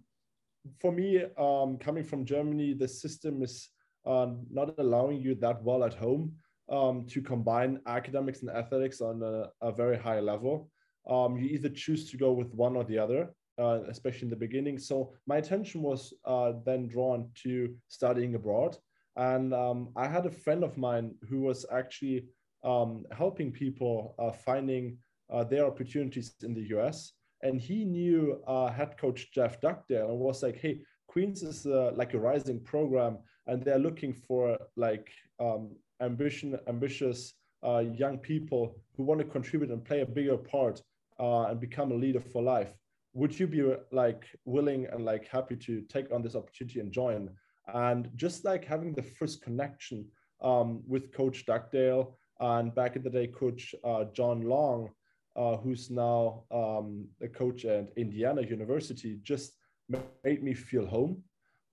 for 0.80 0.90
me, 0.90 1.22
um, 1.38 1.78
coming 1.78 2.02
from 2.02 2.24
Germany, 2.24 2.74
the 2.74 2.88
system 2.88 3.42
is 3.42 3.68
uh, 4.04 4.28
not 4.50 4.74
allowing 4.78 5.20
you 5.20 5.36
that 5.36 5.62
well 5.62 5.84
at 5.84 5.94
home 5.94 6.32
um, 6.70 7.06
to 7.06 7.22
combine 7.22 7.80
academics 7.86 8.42
and 8.42 8.50
athletics 8.50 9.00
on 9.00 9.22
a, 9.22 9.66
a 9.66 9.70
very 9.70 9.96
high 9.96 10.20
level. 10.20 10.68
Um, 11.08 11.38
you 11.38 11.50
either 11.50 11.68
choose 11.68 12.10
to 12.10 12.16
go 12.16 12.32
with 12.32 12.52
one 12.52 12.74
or 12.76 12.84
the 12.84 12.98
other, 12.98 13.32
uh, 13.58 13.80
especially 13.88 14.22
in 14.22 14.30
the 14.30 14.36
beginning. 14.36 14.78
So 14.78 15.12
my 15.26 15.36
attention 15.36 15.82
was 15.82 16.12
uh, 16.24 16.54
then 16.64 16.88
drawn 16.88 17.28
to 17.44 17.74
studying 17.88 18.34
abroad. 18.34 18.76
And 19.16 19.54
um, 19.54 19.88
I 19.96 20.08
had 20.08 20.26
a 20.26 20.30
friend 20.30 20.64
of 20.64 20.76
mine 20.76 21.14
who 21.28 21.40
was 21.40 21.64
actually 21.72 22.26
um, 22.64 23.04
helping 23.16 23.52
people 23.52 24.14
uh, 24.18 24.32
finding 24.32 24.98
uh, 25.32 25.44
their 25.44 25.66
opportunities 25.66 26.34
in 26.42 26.54
the 26.54 26.68
US. 26.76 27.12
And 27.42 27.60
he 27.60 27.84
knew 27.84 28.42
uh, 28.46 28.70
head 28.72 28.96
coach 28.98 29.32
Jeff 29.32 29.60
Dugdale 29.60 30.10
and 30.10 30.18
was 30.18 30.42
like, 30.42 30.56
hey, 30.56 30.80
Queens 31.06 31.42
is 31.42 31.66
uh, 31.66 31.92
like 31.94 32.14
a 32.14 32.18
rising 32.18 32.58
program, 32.58 33.18
and 33.46 33.62
they're 33.62 33.78
looking 33.78 34.12
for 34.12 34.58
like 34.76 35.12
um, 35.38 35.70
ambition, 36.00 36.58
ambitious 36.66 37.34
uh, 37.64 37.78
young 37.78 38.18
people 38.18 38.76
who 38.96 39.04
want 39.04 39.20
to 39.20 39.26
contribute 39.26 39.70
and 39.70 39.84
play 39.84 40.00
a 40.00 40.06
bigger 40.06 40.36
part 40.36 40.82
uh, 41.20 41.44
and 41.44 41.60
become 41.60 41.92
a 41.92 41.94
leader 41.94 42.20
for 42.20 42.42
life. 42.42 42.72
Would 43.12 43.38
you 43.38 43.46
be 43.46 43.62
like 43.92 44.24
willing 44.44 44.86
and 44.86 45.04
like 45.04 45.28
happy 45.28 45.56
to 45.56 45.82
take 45.82 46.10
on 46.12 46.22
this 46.22 46.34
opportunity 46.34 46.80
and 46.80 46.90
join? 46.90 47.30
And 47.72 48.10
just 48.16 48.44
like 48.44 48.64
having 48.64 48.94
the 48.94 49.02
first 49.02 49.42
connection 49.42 50.06
um, 50.42 50.82
with 50.86 51.12
Coach 51.12 51.46
Dugdale 51.46 52.16
and 52.40 52.74
back 52.74 52.96
in 52.96 53.02
the 53.02 53.10
day, 53.10 53.28
Coach 53.28 53.74
uh, 53.84 54.04
John 54.12 54.42
Long, 54.42 54.90
uh, 55.36 55.56
who's 55.56 55.90
now 55.90 56.44
um, 56.50 57.06
a 57.22 57.28
coach 57.28 57.64
at 57.64 57.90
Indiana 57.96 58.42
University, 58.42 59.18
just 59.22 59.52
made 59.88 60.42
me 60.42 60.54
feel 60.54 60.86
home. 60.86 61.22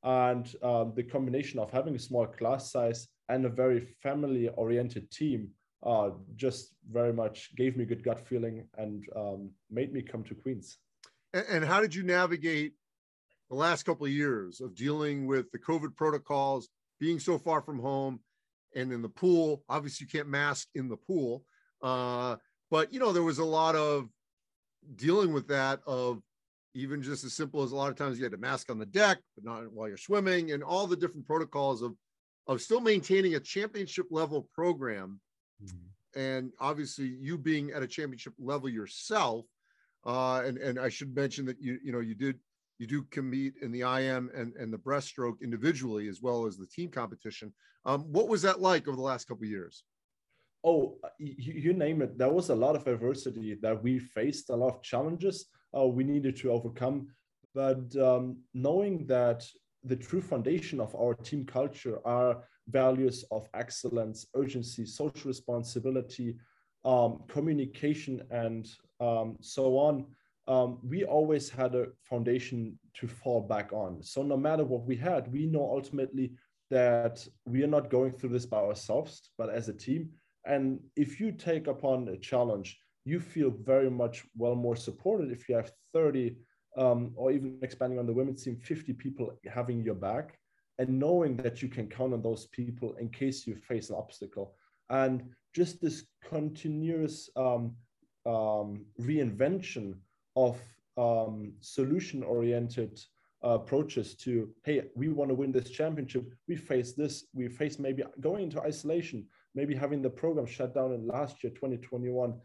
And 0.04 0.52
um, 0.64 0.94
the 0.96 1.04
combination 1.04 1.60
of 1.60 1.70
having 1.72 1.96
a 1.96 2.00
small 2.00 2.26
class 2.26 2.72
size 2.72 3.08
and 3.30 3.46
a 3.46 3.50
very 3.50 3.82
family 4.02 4.50
oriented 4.50 5.12
team 5.12 5.50
uh, 5.84 6.12
just 6.36 6.74
very 6.92 7.14
much 7.14 7.56
gave 7.56 7.78
me 7.78 7.86
good 7.86 8.04
gut 8.04 8.20
feeling 8.28 8.68
and 8.78 9.06
um, 9.16 9.50
made 9.70 9.94
me 9.94 10.02
come 10.02 10.24
to 10.24 10.36
Queens. 10.36 10.78
And 11.34 11.64
how 11.64 11.80
did 11.82 11.96
you 11.96 12.04
navigate 12.04 12.74
the 13.52 13.58
last 13.58 13.84
couple 13.84 14.06
of 14.06 14.12
years 14.14 14.62
of 14.62 14.74
dealing 14.74 15.28
with 15.28 15.52
the 15.52 15.60
COVID 15.60 15.96
protocols, 15.96 16.70
being 17.02 17.20
so 17.20 17.38
far 17.38 17.62
from 17.62 17.80
home, 17.80 18.22
and 18.76 18.94
in 18.94 19.02
the 19.02 19.10
pool? 19.10 19.64
Obviously, 19.68 20.06
you 20.06 20.18
can't 20.18 20.30
mask 20.30 20.70
in 20.74 20.88
the 20.88 20.96
pool, 20.96 21.44
uh, 21.84 22.38
but 22.72 22.92
you 22.94 23.00
know 23.00 23.12
there 23.12 23.24
was 23.24 23.40
a 23.40 23.46
lot 23.46 23.76
of 23.76 24.08
dealing 24.96 25.34
with 25.34 25.50
that 25.50 25.82
of 25.86 26.22
even 26.74 27.02
just 27.02 27.26
as 27.26 27.34
simple 27.34 27.62
as 27.62 27.74
a 27.74 27.76
lot 27.76 27.90
of 27.90 27.98
times 27.98 28.18
you 28.18 28.24
had 28.24 28.32
to 28.32 28.38
mask 28.38 28.72
on 28.72 28.80
the 28.80 28.86
deck, 28.86 29.20
but 29.36 29.44
not 29.44 29.72
while 29.74 29.90
you're 29.90 29.98
swimming, 29.98 30.54
and 30.54 30.64
all 30.64 30.88
the 30.88 30.96
different 30.96 31.28
protocols 31.28 31.82
of 31.82 31.94
of 32.48 32.62
still 32.62 32.80
maintaining 32.80 33.36
a 33.36 33.40
championship 33.40 34.06
level 34.10 34.48
program. 34.56 35.20
Mm-hmm. 35.64 36.20
And 36.20 36.52
obviously, 36.60 37.18
you 37.20 37.38
being 37.38 37.72
at 37.72 37.84
a 37.84 37.88
championship 37.88 38.34
level 38.40 38.70
yourself, 38.70 39.46
uh, 40.06 40.42
and 40.46 40.58
and 40.58 40.80
I 40.80 40.88
should 40.88 41.14
mention 41.14 41.46
that 41.48 41.60
you 41.60 41.80
you 41.84 41.92
know 41.92 42.00
you 42.00 42.16
did 42.16 42.40
you 42.82 42.88
do 42.88 43.04
compete 43.12 43.54
in 43.62 43.72
the 43.72 43.82
IM 43.82 44.32
and 44.34 44.56
and 44.56 44.74
the 44.74 44.78
breaststroke 44.88 45.40
individually 45.44 46.08
as 46.08 46.20
well 46.20 46.48
as 46.48 46.58
the 46.58 46.66
team 46.66 46.90
competition. 46.90 47.54
Um, 47.86 48.02
what 48.12 48.28
was 48.28 48.42
that 48.42 48.60
like 48.60 48.88
over 48.88 48.98
the 48.98 49.04
last 49.04 49.28
couple 49.28 49.44
of 49.44 49.52
years? 49.52 49.84
Oh, 50.64 50.98
you, 51.20 51.54
you, 51.66 51.74
name 51.74 52.02
it. 52.02 52.18
There 52.18 52.30
was 52.30 52.50
a 52.50 52.56
lot 52.56 52.76
of 52.76 52.88
adversity 52.88 53.56
that 53.62 53.84
we 53.84 54.00
faced, 54.00 54.50
a 54.50 54.56
lot 54.56 54.74
of 54.76 54.82
challenges 54.82 55.46
uh, 55.78 55.86
we 55.86 56.04
needed 56.04 56.36
to 56.38 56.52
overcome. 56.52 57.08
But 57.54 57.96
um, 57.98 58.38
knowing 58.56 59.06
that 59.08 59.40
the 59.84 59.96
true 59.96 60.22
foundation 60.22 60.80
of 60.80 60.96
our 60.96 61.14
team 61.14 61.46
culture 61.46 62.00
are 62.06 62.44
values 62.68 63.26
of 63.32 63.48
excellence, 63.54 64.26
urgency, 64.36 64.86
social 64.86 65.28
responsibility, 65.28 66.38
um, 66.86 67.24
communication, 67.28 68.22
and 68.32 68.68
um, 69.00 69.38
so 69.40 69.78
on. 69.78 70.06
Um, 70.52 70.80
we 70.84 71.06
always 71.06 71.50
had 71.50 71.76
a 71.76 71.86
foundation 72.04 72.78
to 72.96 73.08
fall 73.08 73.40
back 73.40 73.72
on. 73.72 74.04
So 74.04 74.22
no 74.22 74.36
matter 74.36 74.66
what 74.66 74.86
we 74.86 74.98
had, 74.98 75.32
we 75.32 75.46
know 75.46 75.66
ultimately 75.78 76.34
that 76.70 77.26
we 77.46 77.64
are 77.64 77.74
not 77.76 77.90
going 77.90 78.12
through 78.12 78.34
this 78.34 78.46
by 78.46 78.58
ourselves, 78.58 79.32
but 79.38 79.50
as 79.50 79.70
a 79.70 79.74
team. 79.74 80.10
And 80.46 80.82
if 80.98 81.22
you 81.22 81.32
take 81.32 81.68
upon 81.68 82.10
a 82.10 82.18
challenge, 82.18 82.78
you 83.06 83.22
feel 83.22 83.50
very 83.50 83.90
much 83.90 84.26
well 84.36 84.56
more 84.56 84.76
supported 84.76 85.32
if 85.32 85.48
you 85.48 85.56
have 85.56 85.72
30 85.94 86.36
um, 86.78 87.14
or 87.16 87.32
even 87.32 87.58
expanding 87.62 88.00
on 88.00 88.06
the 88.06 88.14
women's 88.20 88.44
team, 88.44 88.58
50 88.58 88.92
people 88.94 89.32
having 89.50 89.82
your 89.82 89.96
back 89.96 90.38
and 90.80 91.00
knowing 91.00 91.38
that 91.38 91.62
you 91.62 91.70
can 91.70 91.88
count 91.88 92.14
on 92.14 92.22
those 92.22 92.48
people 92.48 92.96
in 93.00 93.08
case 93.08 93.48
you 93.48 93.56
face 93.56 93.90
an 93.90 93.96
obstacle. 93.96 94.56
And 94.90 95.24
just 95.56 95.82
this 95.82 96.08
continuous 96.28 97.30
um, 97.38 97.76
um, 98.26 98.86
reinvention 99.00 99.96
of 100.36 100.60
um, 100.98 101.54
solution 101.60 102.24
oriented 102.24 103.00
uh, 103.44 103.50
approaches 103.50 104.16
to, 104.16 104.50
hey, 104.64 104.84
we 104.96 105.10
want 105.10 105.30
to 105.30 105.36
win 105.36 105.52
this 105.52 105.70
championship. 105.70 106.32
We 106.48 106.56
face 106.56 106.94
this, 106.94 107.26
we 107.34 107.48
face 107.48 107.80
maybe 107.80 108.04
going 108.20 108.44
into 108.44 108.62
isolation, 108.62 109.26
maybe 109.56 109.76
having 109.76 110.02
the 110.02 110.10
program 110.10 110.46
shut 110.46 110.76
down 110.76 110.94
in 110.94 111.08
last 111.08 111.44
year, 111.44 111.52
2021. 111.54 112.36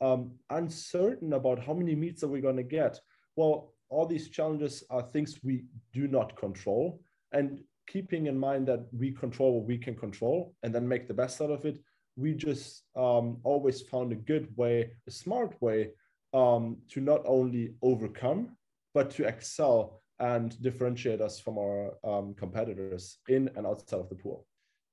Um, 0.00 0.32
uncertain 0.50 1.32
about 1.32 1.58
how 1.58 1.72
many 1.74 1.94
meets 1.94 2.22
are 2.22 2.28
we 2.28 2.40
going 2.40 2.56
to 2.56 2.62
get. 2.62 2.98
Well, 3.36 3.74
all 3.88 4.06
these 4.06 4.28
challenges 4.28 4.84
are 4.90 5.02
things 5.02 5.38
we 5.42 5.64
do 5.92 6.06
not 6.08 6.36
control. 6.36 7.00
And 7.32 7.60
keeping 7.86 8.26
in 8.26 8.38
mind 8.38 8.66
that 8.68 8.86
we 8.92 9.12
control 9.12 9.58
what 9.58 9.66
we 9.66 9.78
can 9.78 9.94
control 9.94 10.54
and 10.62 10.74
then 10.74 10.88
make 10.88 11.06
the 11.08 11.14
best 11.14 11.40
out 11.40 11.50
of 11.50 11.64
it, 11.64 11.78
we 12.16 12.32
just 12.32 12.84
um, 12.96 13.38
always 13.42 13.82
found 13.82 14.12
a 14.12 14.16
good 14.16 14.48
way, 14.56 14.92
a 15.06 15.10
smart 15.10 15.60
way 15.60 15.90
um, 16.34 16.76
to 16.90 17.00
not 17.00 17.22
only 17.24 17.74
overcome, 17.80 18.56
but 18.92 19.10
to 19.12 19.24
excel 19.24 20.02
and 20.18 20.60
differentiate 20.60 21.20
us 21.20 21.40
from 21.40 21.58
our 21.58 21.92
um, 22.04 22.34
competitors 22.34 23.18
in 23.28 23.48
and 23.56 23.66
outside 23.66 24.00
of 24.00 24.08
the 24.08 24.14
pool. 24.14 24.46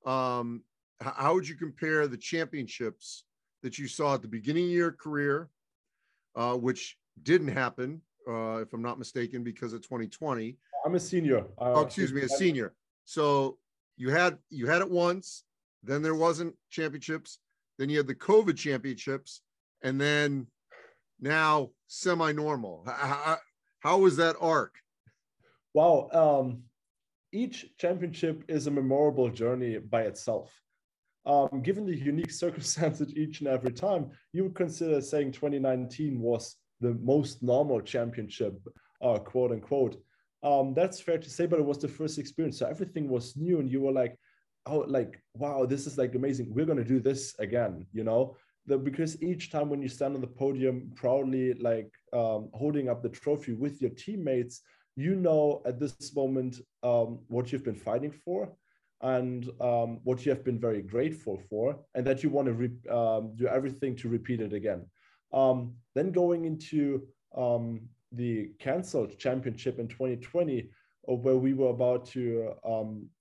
Um, 0.06 0.64
how 1.02 1.34
would 1.34 1.48
you 1.48 1.56
compare 1.56 2.08
the 2.08 2.18
championships 2.18 3.26
that 3.64 3.78
you 3.78 3.88
saw 3.88 4.16
at 4.16 4.22
the 4.22 4.28
beginning 4.28 4.66
of 4.66 4.72
your 4.72 4.92
career, 4.92 5.50
uh, 6.36 6.54
which 6.54 6.98
didn't 7.24 7.50
happen 7.50 8.02
uh, 8.28 8.58
if 8.58 8.74
I'm 8.74 8.82
not 8.82 9.00
mistaken, 9.00 9.44
because 9.44 9.74
of 9.74 9.82
2020. 9.82 10.58
I'm 10.86 10.96
a 10.96 11.00
senior. 11.00 11.40
Uh, 11.60 11.74
oh, 11.74 11.82
excuse 11.82 12.14
me, 12.14 12.22
a 12.22 12.30
senior. 12.30 12.74
So 13.06 13.58
you 13.98 14.10
had 14.10 14.38
you 14.50 14.68
had 14.68 14.82
it 14.82 14.90
once, 14.90 15.44
then 15.84 16.02
there 16.02 16.16
wasn't 16.16 16.56
championships, 16.70 17.40
then 17.78 17.90
you 17.90 17.98
had 17.98 18.08
the 18.08 18.16
COVID 18.16 18.58
championships, 18.58 19.42
and 19.84 20.00
then 20.00 20.48
now 21.22 21.70
semi-normal. 21.88 22.84
How, 22.88 23.38
how 23.80 24.00
was 24.00 24.18
that 24.18 24.36
arc? 24.40 24.76
Wow. 25.74 26.10
Um, 26.12 26.64
each 27.32 27.66
championship 27.78 28.44
is 28.48 28.68
a 28.68 28.72
memorable 28.72 29.30
journey 29.30 29.78
by 29.78 30.02
itself. 30.02 30.52
Um, 31.26 31.62
given 31.62 31.86
the 31.86 31.96
unique 31.96 32.32
circumstances 32.46 33.16
each 33.16 33.40
and 33.40 33.48
every 33.48 33.72
time, 33.72 34.10
you 34.34 34.44
would 34.44 34.56
consider 34.56 35.02
saying 35.02 35.32
2019 35.32 36.20
was 36.20 36.58
the 36.80 36.96
most 36.96 37.44
normal 37.44 37.80
championship, 37.82 38.60
uh, 39.02 39.20
quote 39.20 39.52
unquote. 39.52 40.02
Um, 40.44 40.74
that's 40.74 41.00
fair 41.00 41.20
to 41.20 41.30
say, 41.30 41.46
but 41.46 41.60
it 41.60 41.66
was 41.66 41.78
the 41.78 41.88
first 41.88 42.18
experience. 42.18 42.58
So 42.58 42.66
everything 42.66 43.08
was 43.08 43.38
new, 43.38 43.60
and 43.60 43.72
you 43.72 43.82
were 43.82 43.92
like, 43.92 44.18
oh, 44.66 44.80
like, 44.88 45.22
wow, 45.36 45.66
this 45.66 45.86
is 45.86 45.98
like 45.98 46.16
amazing. 46.16 46.48
We're 46.50 46.66
going 46.66 46.80
to 46.80 46.84
do 46.84 47.00
this 47.00 47.36
again, 47.40 47.86
you 47.94 48.04
know? 48.04 48.36
The, 48.68 48.78
because 48.78 49.22
each 49.22 49.52
time 49.52 49.70
when 49.70 49.82
you 49.82 49.90
stand 49.90 50.16
on 50.16 50.22
the 50.22 50.28
podium 50.28 50.92
proudly, 50.96 51.54
like 51.56 51.92
um, 52.14 52.50
holding 52.54 52.90
up 52.90 53.02
the 53.02 53.10
trophy 53.10 53.54
with 53.54 53.82
your 53.82 53.92
teammates, 53.92 54.62
you 54.96 55.16
know 55.16 55.62
at 55.66 55.80
this 55.80 56.16
moment 56.16 56.60
um, 56.84 57.20
what 57.28 57.52
you've 57.52 57.64
been 57.64 57.76
fighting 57.76 58.12
for 58.12 58.52
and 59.02 59.50
um, 59.60 60.00
what 60.04 60.26
you 60.26 60.32
have 60.32 60.44
been 60.44 60.60
very 60.60 60.82
grateful 60.82 61.42
for, 61.50 61.80
and 61.96 62.06
that 62.06 62.22
you 62.22 62.30
want 62.30 62.46
to 62.48 62.54
re- 62.54 62.90
um, 62.90 63.34
do 63.36 63.48
everything 63.48 63.96
to 63.96 64.08
repeat 64.08 64.42
it 64.42 64.54
again. 64.54 64.86
Um, 65.34 65.74
then 65.96 66.12
going 66.12 66.46
into 66.46 67.08
um, 67.36 67.82
the 68.12 68.52
canceled 68.60 69.18
championship 69.18 69.80
in 69.80 69.88
2020, 69.88 70.70
uh, 71.10 71.14
where 71.16 71.38
we 71.38 71.54
were 71.54 71.70
about 71.70 72.06
to 72.08 72.54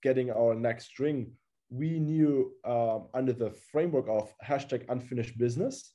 getting 0.03 0.31
our 0.31 0.55
next 0.55 0.98
ring, 0.98 1.33
we 1.70 2.00
knew 2.00 2.52
um, 2.64 3.06
under 3.14 3.33
the 3.33 3.50
framework 3.50 4.06
of 4.09 4.33
hashtag 4.44 4.85
unfinished 4.88 5.38
business, 5.38 5.94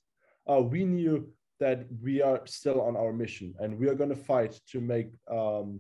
uh, 0.50 0.62
we 0.62 0.86
knew 0.86 1.28
that 1.60 1.86
we 2.02 2.22
are 2.22 2.42
still 2.46 2.82
on 2.82 2.96
our 2.96 3.14
mission 3.14 3.54
and 3.60 3.78
we 3.78 3.88
are 3.88 3.96
going 3.96 4.10
to 4.10 4.16
fight 4.16 4.60
to 4.72 4.82
make 4.82 5.10
um, 5.32 5.80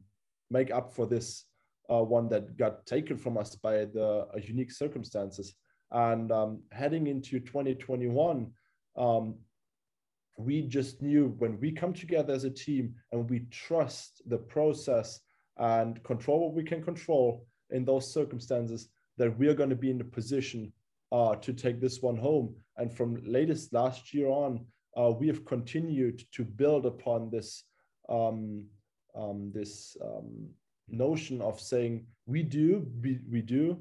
make 0.51 0.71
up 0.71 0.93
for 0.93 1.05
this 1.05 1.45
uh, 1.89 2.01
one 2.01 2.29
that 2.29 2.57
got 2.57 2.85
taken 2.85 3.17
from 3.17 3.37
us 3.37 3.55
by 3.55 3.85
the 3.85 4.27
uh, 4.33 4.37
unique 4.41 4.71
circumstances. 4.71 5.55
And 5.91 6.31
um, 6.31 6.61
heading 6.71 7.07
into 7.07 7.39
2021, 7.39 8.51
um, 8.97 9.35
we 10.37 10.63
just 10.63 11.01
knew 11.01 11.35
when 11.37 11.59
we 11.59 11.71
come 11.71 11.93
together 11.93 12.33
as 12.33 12.43
a 12.43 12.49
team 12.49 12.95
and 13.11 13.29
we 13.29 13.41
trust 13.51 14.21
the 14.27 14.37
process 14.37 15.21
and 15.57 16.03
control 16.03 16.41
what 16.41 16.53
we 16.53 16.63
can 16.63 16.83
control 16.83 17.45
in 17.71 17.85
those 17.85 18.11
circumstances, 18.11 18.89
that 19.17 19.37
we 19.37 19.47
are 19.47 19.53
going 19.53 19.69
to 19.69 19.75
be 19.75 19.89
in 19.89 19.97
the 19.97 20.03
position 20.03 20.71
uh, 21.11 21.35
to 21.35 21.53
take 21.53 21.79
this 21.79 22.01
one 22.01 22.17
home. 22.17 22.55
And 22.77 22.95
from 22.95 23.21
latest 23.25 23.73
last 23.73 24.13
year 24.13 24.27
on, 24.27 24.65
uh, 24.97 25.11
we 25.11 25.27
have 25.27 25.45
continued 25.45 26.23
to 26.33 26.43
build 26.43 26.85
upon 26.85 27.29
this 27.29 27.63
um, 28.09 28.65
um, 29.15 29.51
this 29.53 29.95
um, 30.03 30.49
notion 30.89 31.41
of 31.41 31.59
saying 31.59 32.05
we 32.27 32.43
do 32.43 32.85
we, 33.01 33.19
we 33.31 33.41
do 33.41 33.79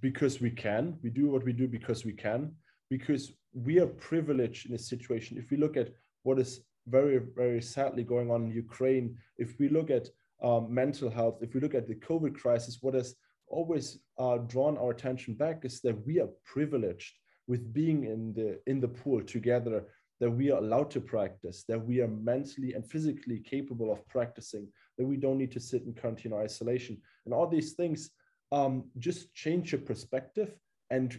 because 0.00 0.40
we 0.40 0.50
can. 0.50 0.96
We 1.02 1.10
do 1.10 1.28
what 1.28 1.44
we 1.44 1.52
do 1.52 1.68
because 1.68 2.04
we 2.04 2.12
can. 2.12 2.52
Because 2.88 3.32
we 3.52 3.78
are 3.78 3.86
privileged 3.86 4.68
in 4.68 4.74
a 4.74 4.78
situation. 4.78 5.38
If 5.38 5.50
we 5.50 5.56
look 5.56 5.76
at 5.76 5.90
what 6.22 6.38
is 6.38 6.60
very 6.86 7.18
very 7.18 7.62
sadly 7.62 8.02
going 8.02 8.30
on 8.30 8.44
in 8.44 8.50
ukraine 8.50 9.16
if 9.38 9.58
we 9.58 9.68
look 9.68 9.90
at 9.90 10.08
um, 10.42 10.72
mental 10.72 11.10
health 11.10 11.38
if 11.42 11.54
we 11.54 11.60
look 11.60 11.74
at 11.74 11.86
the 11.86 11.94
covid 11.94 12.34
crisis 12.34 12.78
what 12.80 12.94
has 12.94 13.14
always 13.50 13.98
uh, 14.18 14.38
drawn 14.38 14.78
our 14.78 14.90
attention 14.90 15.34
back 15.34 15.64
is 15.64 15.80
that 15.80 16.06
we 16.06 16.20
are 16.20 16.28
privileged 16.44 17.14
with 17.46 17.72
being 17.72 18.04
in 18.04 18.32
the 18.32 18.60
in 18.66 18.80
the 18.80 18.88
pool 18.88 19.20
together 19.22 19.84
that 20.20 20.30
we 20.30 20.50
are 20.50 20.58
allowed 20.58 20.90
to 20.90 21.00
practice 21.00 21.64
that 21.66 21.82
we 21.82 22.00
are 22.00 22.08
mentally 22.08 22.74
and 22.74 22.86
physically 22.86 23.38
capable 23.40 23.90
of 23.90 24.06
practicing 24.08 24.68
that 24.98 25.06
we 25.06 25.16
don't 25.16 25.38
need 25.38 25.50
to 25.50 25.60
sit 25.60 25.82
in 25.82 25.94
quarantine 25.94 26.32
or 26.32 26.42
isolation. 26.42 27.00
And 27.24 27.32
all 27.32 27.46
these 27.46 27.72
things 27.72 28.10
um, 28.52 28.84
just 28.98 29.34
change 29.34 29.72
your 29.72 29.80
perspective 29.80 30.54
and 30.90 31.18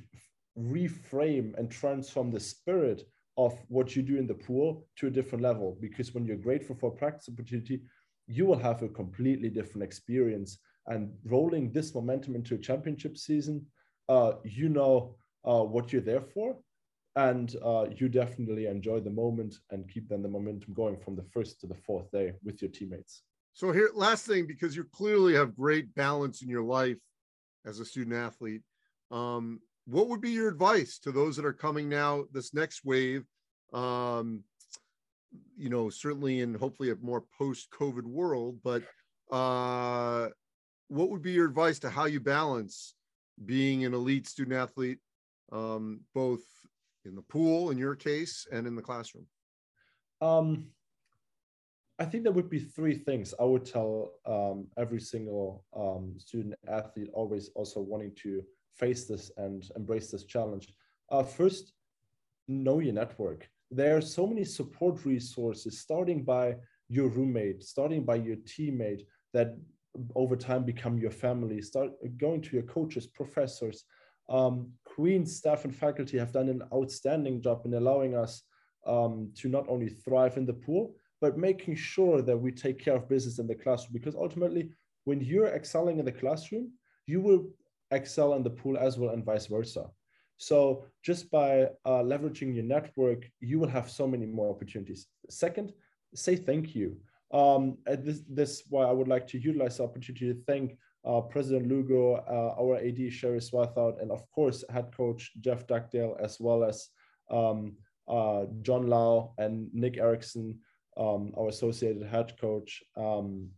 reframe 0.57 1.57
and 1.57 1.71
transform 1.71 2.29
the 2.29 2.39
spirit 2.39 3.03
of 3.37 3.57
what 3.69 3.95
you 3.95 4.03
do 4.03 4.17
in 4.17 4.27
the 4.27 4.35
pool 4.35 4.85
to 4.97 5.07
a 5.07 5.09
different 5.09 5.43
level. 5.43 5.77
Because 5.81 6.13
when 6.13 6.25
you're 6.25 6.37
grateful 6.37 6.75
for 6.75 6.91
practice 6.91 7.29
opportunity 7.29 7.81
you 8.27 8.45
will 8.45 8.57
have 8.57 8.81
a 8.81 8.87
completely 8.87 9.49
different 9.49 9.83
experience 9.83 10.59
and 10.87 11.11
rolling 11.25 11.71
this 11.71 11.93
momentum 11.93 12.35
into 12.35 12.55
a 12.55 12.57
championship 12.57 13.17
season, 13.17 13.65
uh, 14.09 14.33
you 14.43 14.69
know 14.69 15.15
uh, 15.45 15.63
what 15.63 15.91
you're 15.91 16.01
there 16.01 16.21
for, 16.21 16.57
and 17.15 17.55
uh, 17.63 17.85
you 17.95 18.09
definitely 18.09 18.65
enjoy 18.67 18.99
the 18.99 19.09
moment 19.09 19.55
and 19.71 19.89
keep 19.89 20.07
then 20.09 20.21
the 20.21 20.29
momentum 20.29 20.73
going 20.73 20.97
from 20.97 21.15
the 21.15 21.25
first 21.33 21.59
to 21.59 21.67
the 21.67 21.75
fourth 21.75 22.09
day 22.11 22.33
with 22.43 22.61
your 22.61 22.71
teammates. 22.71 23.23
So 23.53 23.71
here, 23.71 23.89
last 23.93 24.25
thing, 24.25 24.47
because 24.47 24.75
you 24.75 24.85
clearly 24.85 25.33
have 25.33 25.55
great 25.55 25.93
balance 25.93 26.41
in 26.41 26.49
your 26.49 26.63
life 26.63 26.97
as 27.65 27.79
a 27.79 27.85
student 27.85 28.15
athlete, 28.15 28.61
um, 29.11 29.59
what 29.85 30.07
would 30.07 30.21
be 30.21 30.31
your 30.31 30.47
advice 30.47 30.99
to 30.99 31.11
those 31.11 31.35
that 31.35 31.45
are 31.45 31.53
coming 31.53 31.89
now, 31.89 32.23
this 32.31 32.53
next 32.53 32.85
wave? 32.85 33.25
Um, 33.73 34.43
you 35.57 35.69
know, 35.69 35.89
certainly 35.89 36.39
in 36.39 36.53
hopefully 36.53 36.91
a 36.91 36.95
more 37.01 37.23
post-COVID 37.37 38.03
world, 38.03 38.59
but 38.63 38.83
uh, 39.31 40.29
what 40.91 41.09
would 41.09 41.21
be 41.21 41.31
your 41.31 41.47
advice 41.47 41.79
to 41.79 41.89
how 41.89 42.03
you 42.03 42.19
balance 42.19 42.95
being 43.45 43.85
an 43.85 43.93
elite 43.93 44.27
student 44.27 44.57
athlete, 44.57 44.99
um, 45.49 46.01
both 46.13 46.41
in 47.05 47.15
the 47.15 47.21
pool 47.21 47.71
in 47.71 47.77
your 47.77 47.95
case 47.95 48.45
and 48.51 48.67
in 48.67 48.75
the 48.75 48.81
classroom? 48.81 49.25
Um, 50.19 50.67
I 51.97 52.03
think 52.03 52.25
there 52.25 52.33
would 52.33 52.49
be 52.49 52.59
three 52.59 52.93
things 52.93 53.33
I 53.39 53.45
would 53.45 53.63
tell 53.63 54.11
um, 54.25 54.67
every 54.77 54.99
single 54.99 55.63
um, 55.73 56.15
student 56.17 56.55
athlete, 56.67 57.09
always 57.13 57.49
also 57.55 57.79
wanting 57.79 58.11
to 58.23 58.43
face 58.75 59.05
this 59.05 59.31
and 59.37 59.63
embrace 59.77 60.11
this 60.11 60.25
challenge. 60.25 60.73
Uh, 61.09 61.23
first, 61.23 61.71
know 62.49 62.79
your 62.79 62.93
network. 62.93 63.49
There 63.69 63.95
are 63.95 64.01
so 64.01 64.27
many 64.27 64.43
support 64.43 65.05
resources, 65.05 65.79
starting 65.79 66.25
by 66.25 66.57
your 66.89 67.07
roommate, 67.07 67.63
starting 67.63 68.03
by 68.03 68.15
your 68.15 68.35
teammate, 68.35 69.03
that 69.31 69.55
over 70.15 70.35
time 70.35 70.63
become 70.63 70.97
your 70.97 71.11
family. 71.11 71.61
Start 71.61 71.91
going 72.17 72.41
to 72.41 72.55
your 72.55 72.63
coaches 72.63 73.07
professors. 73.07 73.83
Um, 74.29 74.71
queen's 74.85 75.35
staff 75.35 75.65
and 75.65 75.75
faculty 75.75 76.17
have 76.17 76.31
done 76.31 76.49
an 76.49 76.63
outstanding 76.73 77.41
job 77.41 77.65
in 77.65 77.73
allowing 77.73 78.15
us 78.15 78.43
um, 78.87 79.31
to 79.35 79.49
not 79.49 79.67
only 79.67 79.89
thrive 79.89 80.37
in 80.37 80.45
the 80.45 80.53
pool 80.53 80.95
but 81.19 81.37
making 81.37 81.75
sure 81.75 82.23
that 82.23 82.35
we 82.35 82.51
take 82.51 82.79
care 82.79 82.95
of 82.95 83.07
business 83.07 83.37
in 83.37 83.45
the 83.45 83.53
classroom. 83.53 83.93
Because 83.93 84.15
ultimately 84.15 84.71
when 85.03 85.21
you're 85.21 85.47
excelling 85.47 85.99
in 85.99 86.05
the 86.05 86.11
classroom 86.11 86.71
you 87.05 87.21
will 87.21 87.49
excel 87.91 88.33
in 88.33 88.43
the 88.43 88.49
pool 88.49 88.77
as 88.77 88.97
well 88.97 89.11
and 89.11 89.25
vice 89.25 89.47
versa. 89.47 89.85
So 90.37 90.85
just 91.03 91.29
by 91.29 91.63
uh, 91.85 92.01
leveraging 92.01 92.55
your 92.55 92.63
network 92.63 93.29
you 93.39 93.59
will 93.59 93.67
have 93.67 93.89
so 93.89 94.07
many 94.07 94.25
more 94.25 94.49
opportunities. 94.49 95.07
Second 95.29 95.73
say 96.15 96.35
thank 96.35 96.73
you 96.75 96.97
um, 97.33 97.77
this, 97.85 98.21
this 98.29 98.63
why 98.69 98.83
I 98.83 98.91
would 98.91 99.07
like 99.07 99.27
to 99.27 99.39
utilize 99.39 99.77
the 99.77 99.83
opportunity 99.83 100.33
to 100.33 100.39
thank 100.45 100.77
uh, 101.05 101.21
President 101.21 101.67
Lugo, 101.67 102.15
uh, 102.15 102.61
our 102.61 102.77
AD 102.77 103.11
Sherry 103.11 103.39
Swarthout, 103.39 104.01
and 104.01 104.11
of 104.11 104.29
course 104.31 104.63
head 104.69 104.95
coach 104.95 105.31
Jeff 105.39 105.65
Dugdale, 105.65 106.15
as 106.21 106.39
well 106.39 106.63
as 106.63 106.89
um, 107.31 107.73
uh, 108.07 108.45
John 108.61 108.87
Lau 108.87 109.33
and 109.37 109.69
Nick 109.73 109.97
Erickson, 109.97 110.59
um, 110.97 111.33
our 111.37 111.47
associated 111.47 112.05
head 112.05 112.33
coach, 112.39 112.83
um, 112.97 113.49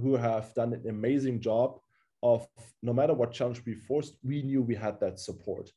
who 0.00 0.16
have 0.16 0.52
done 0.54 0.72
an 0.72 0.88
amazing 0.88 1.40
job 1.40 1.78
of 2.22 2.46
no 2.82 2.92
matter 2.92 3.14
what 3.14 3.32
challenge 3.32 3.62
we 3.66 3.74
forced, 3.74 4.16
we 4.22 4.42
knew 4.42 4.62
we 4.62 4.74
had 4.74 4.98
that 5.00 5.18
support. 5.18 5.70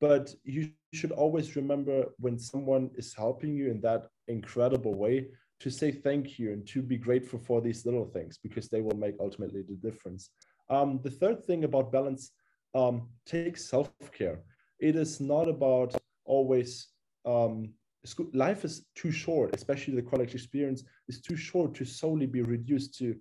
But 0.00 0.34
you 0.42 0.70
should 0.92 1.12
always 1.12 1.54
remember 1.54 2.06
when 2.18 2.38
someone 2.38 2.90
is 2.96 3.14
helping 3.14 3.54
you 3.54 3.70
in 3.70 3.80
that 3.82 4.08
incredible 4.26 4.94
way, 4.94 5.28
to 5.62 5.70
say 5.70 5.92
thank 5.92 6.38
you 6.38 6.52
and 6.52 6.66
to 6.66 6.82
be 6.82 6.96
grateful 6.96 7.38
for 7.38 7.60
these 7.60 7.86
little 7.86 8.04
things 8.04 8.36
because 8.36 8.68
they 8.68 8.80
will 8.80 8.96
make 8.96 9.14
ultimately 9.20 9.62
the 9.62 9.76
difference. 9.76 10.30
Um, 10.68 11.00
the 11.04 11.10
third 11.10 11.44
thing 11.44 11.64
about 11.64 11.92
balance 11.92 12.32
um, 12.74 13.08
takes 13.26 13.64
self 13.64 13.90
care. 14.12 14.40
It 14.80 14.96
is 14.96 15.20
not 15.20 15.48
about 15.48 15.94
always. 16.24 16.88
Um, 17.24 17.74
school, 18.04 18.26
life 18.32 18.64
is 18.64 18.86
too 18.96 19.12
short, 19.12 19.54
especially 19.54 19.94
the 19.94 20.10
college 20.10 20.34
experience 20.34 20.82
is 21.08 21.20
too 21.20 21.36
short 21.36 21.72
to 21.74 21.84
solely 21.84 22.26
be 22.26 22.42
reduced 22.42 22.98
to 22.98 23.14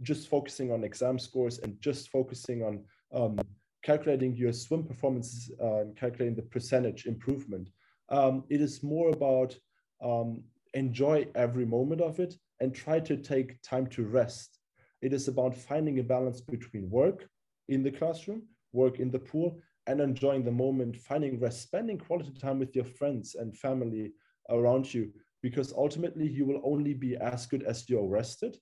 just 0.00 0.28
focusing 0.28 0.72
on 0.72 0.84
exam 0.84 1.18
scores 1.18 1.58
and 1.58 1.78
just 1.80 2.08
focusing 2.08 2.62
on 2.62 2.82
um, 3.12 3.38
calculating 3.82 4.34
your 4.34 4.52
swim 4.52 4.82
performances 4.82 5.50
uh, 5.60 5.80
and 5.80 5.94
calculating 5.96 6.34
the 6.34 6.48
percentage 6.54 7.04
improvement. 7.04 7.68
Um, 8.08 8.44
it 8.48 8.62
is 8.62 8.82
more 8.82 9.10
about 9.10 9.54
um, 10.02 10.42
enjoy 10.74 11.26
every 11.34 11.64
moment 11.64 12.00
of 12.00 12.20
it 12.20 12.34
and 12.60 12.74
try 12.74 13.00
to 13.00 13.16
take 13.16 13.60
time 13.62 13.86
to 13.86 14.04
rest. 14.04 14.58
It 15.02 15.12
is 15.12 15.28
about 15.28 15.56
finding 15.56 15.98
a 15.98 16.02
balance 16.02 16.40
between 16.40 16.90
work 16.90 17.28
in 17.68 17.82
the 17.82 17.90
classroom, 17.90 18.42
work 18.72 19.00
in 19.00 19.10
the 19.10 19.18
pool, 19.18 19.60
and 19.86 20.00
enjoying 20.00 20.44
the 20.44 20.50
moment, 20.50 20.96
finding 20.96 21.38
rest, 21.38 21.62
spending 21.62 21.98
quality 21.98 22.32
time 22.32 22.58
with 22.58 22.74
your 22.74 22.84
friends 22.84 23.34
and 23.34 23.56
family 23.56 24.12
around 24.50 24.92
you, 24.92 25.10
because 25.42 25.72
ultimately 25.72 26.26
you 26.26 26.44
will 26.46 26.60
only 26.64 26.94
be 26.94 27.16
as 27.16 27.46
good 27.46 27.62
as 27.62 27.88
you're 27.88 28.06
rested. 28.06 28.56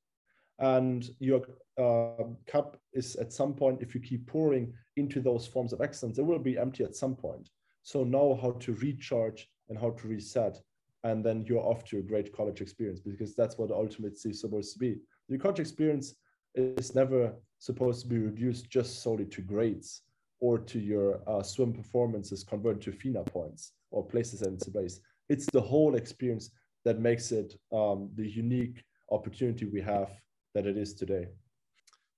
And 0.59 1.09
your 1.19 1.43
uh, 1.79 2.25
cup 2.47 2.77
is 2.93 3.17
at 3.17 3.33
some 3.33 3.55
point, 3.55 3.83
if 3.83 3.95
you 3.95 4.01
keep 4.01 4.27
pouring 4.27 4.75
into 4.97 5.21
those 5.21 5.47
forms 5.47 5.73
of 5.73 5.81
excellence, 5.81 6.19
it 6.19 6.27
will 6.27 6.39
be 6.39 6.59
empty 6.59 6.85
at 6.85 6.97
some 6.97 7.17
point. 7.17 7.49
So 7.83 8.05
know 8.05 8.39
how 8.41 8.53
to 8.53 8.75
recharge 8.75 9.49
and 9.69 9.79
how 9.79 9.91
to 9.91 10.09
reset 10.09 10.61
and 11.05 11.25
then 11.25 11.45
you're 11.47 11.63
off 11.63 11.85
to 11.85 11.99
a 11.99 12.03
great 12.03 12.35
college 12.35 12.61
experience 12.61 13.01
because 13.01 13.35
that's 13.35 13.59
what 13.59 13.71
ultimately 13.71 14.31
is 14.31 14.41
supposed 14.41 14.73
to 14.73 14.79
be. 14.79 14.99
The 15.29 15.39
college 15.39 15.61
experience 15.61 16.15
is 16.55 16.95
never 16.95 17.35
supposed 17.59 18.03
to 18.03 18.09
be 18.09 18.19
reduced 18.19 18.71
just 18.71 19.03
solely 19.03 19.25
to 19.27 19.41
grades 19.41 20.03
or 20.41 20.59
to 20.59 20.79
your 20.79 21.21
uh, 21.27 21.43
swim 21.43 21.73
performances 21.73 22.45
converted 22.45 22.83
to 22.83 22.93
FINA 22.93 23.25
points 23.25 23.73
or 23.91 24.05
places 24.05 24.43
in 24.43 24.59
space. 24.59 25.01
It's 25.29 25.47
the 25.47 25.61
whole 25.61 25.95
experience 25.95 26.51
that 26.85 27.01
makes 27.01 27.33
it 27.33 27.55
um, 27.73 28.11
the 28.17 28.29
unique 28.29 28.83
opportunity 29.11 29.67
we 29.67 29.81
have 29.81 30.11
that 30.55 30.67
it 30.67 30.77
is 30.77 30.95
today. 30.95 31.29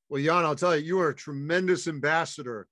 Well, 0.08 0.22
Jan, 0.22 0.44
I'll 0.44 0.54
tell 0.54 0.76
you, 0.76 0.84
you 0.84 1.00
are 1.00 1.10
a 1.10 1.14
tremendous 1.14 1.86
ambassador 1.86 2.66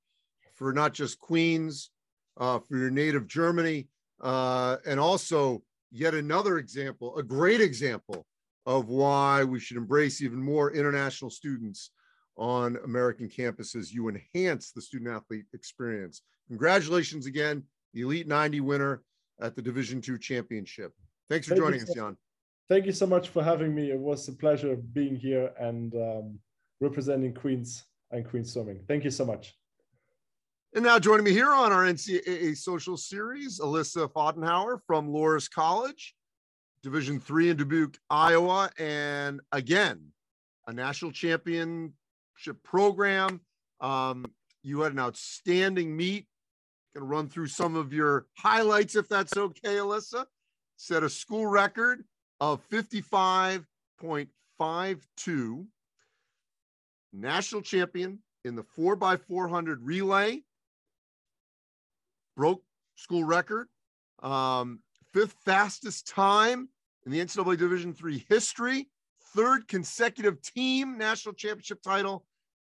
for 0.54 0.72
not 0.72 0.94
just 0.94 1.18
Queens, 1.18 1.90
uh, 2.38 2.58
for 2.60 2.76
your 2.76 2.90
native 2.90 3.26
Germany, 3.26 3.88
uh, 4.20 4.76
and 4.86 4.98
also 4.98 5.62
yet 5.92 6.14
another 6.14 6.58
example, 6.58 7.16
a 7.18 7.22
great 7.22 7.60
example 7.60 8.26
of 8.66 8.88
why 8.88 9.44
we 9.44 9.60
should 9.60 9.76
embrace 9.76 10.22
even 10.22 10.42
more 10.42 10.72
international 10.72 11.30
students 11.30 11.90
on 12.36 12.78
American 12.84 13.28
campuses. 13.28 13.92
You 13.92 14.08
enhance 14.08 14.72
the 14.72 14.80
student 14.80 15.10
athlete 15.10 15.44
experience. 15.52 16.22
Congratulations 16.48 17.26
again, 17.26 17.62
the 17.92 18.02
Elite 18.02 18.26
90 18.26 18.60
winner 18.60 19.02
at 19.40 19.54
the 19.54 19.62
Division 19.62 20.00
Two 20.00 20.18
Championship. 20.18 20.92
Thanks 21.28 21.46
for 21.46 21.54
Thank 21.54 21.64
joining 21.64 21.82
us, 21.82 21.94
Jan. 21.94 22.16
Thank 22.68 22.86
you 22.86 22.92
so 22.92 23.06
much 23.06 23.28
for 23.28 23.42
having 23.42 23.74
me. 23.74 23.90
It 23.90 23.98
was 23.98 24.26
a 24.28 24.32
pleasure 24.32 24.76
being 24.76 25.16
here 25.16 25.50
and 25.58 25.94
um, 25.94 26.38
representing 26.80 27.34
Queens 27.34 27.84
and 28.10 28.28
Queens 28.28 28.52
Swimming. 28.52 28.80
Thank 28.88 29.04
you 29.04 29.10
so 29.10 29.24
much. 29.24 29.54
And 30.74 30.84
now 30.84 30.98
joining 30.98 31.24
me 31.24 31.32
here 31.32 31.52
on 31.52 31.70
our 31.70 31.82
NCAA 31.82 32.56
social 32.56 32.96
series, 32.96 33.60
Alyssa 33.60 34.10
Fodenhauer 34.10 34.80
from 34.86 35.10
Loras 35.10 35.50
College, 35.50 36.14
Division 36.82 37.20
three 37.20 37.50
in 37.50 37.58
Dubuque, 37.58 37.98
Iowa, 38.08 38.70
and 38.78 39.42
again, 39.52 40.00
a 40.66 40.72
national 40.72 41.12
championship 41.12 41.92
program. 42.64 43.42
Um, 43.82 44.24
you 44.62 44.80
had 44.80 44.92
an 44.92 44.98
outstanding 44.98 45.94
meet. 45.94 46.26
Going 46.94 47.06
to 47.06 47.06
run 47.06 47.28
through 47.28 47.48
some 47.48 47.76
of 47.76 47.92
your 47.92 48.24
highlights, 48.38 48.96
if 48.96 49.10
that's 49.10 49.36
okay, 49.36 49.74
Alyssa. 49.74 50.24
Set 50.78 51.02
a 51.02 51.10
school 51.10 51.46
record 51.46 52.02
of 52.40 52.66
55.52. 52.70 55.66
National 57.12 57.60
champion 57.60 58.20
in 58.46 58.56
the 58.56 58.62
4x400 58.62 59.76
relay. 59.82 60.42
Broke 62.36 62.62
school 62.94 63.24
record. 63.24 63.68
Um, 64.22 64.80
fifth 65.12 65.36
fastest 65.44 66.06
time 66.06 66.68
in 67.04 67.12
the 67.12 67.20
NCAA 67.20 67.58
Division 67.58 67.92
three 67.92 68.24
history. 68.28 68.88
Third 69.34 69.66
consecutive 69.66 70.42
team 70.42 70.98
national 70.98 71.34
championship 71.34 71.82
title, 71.82 72.24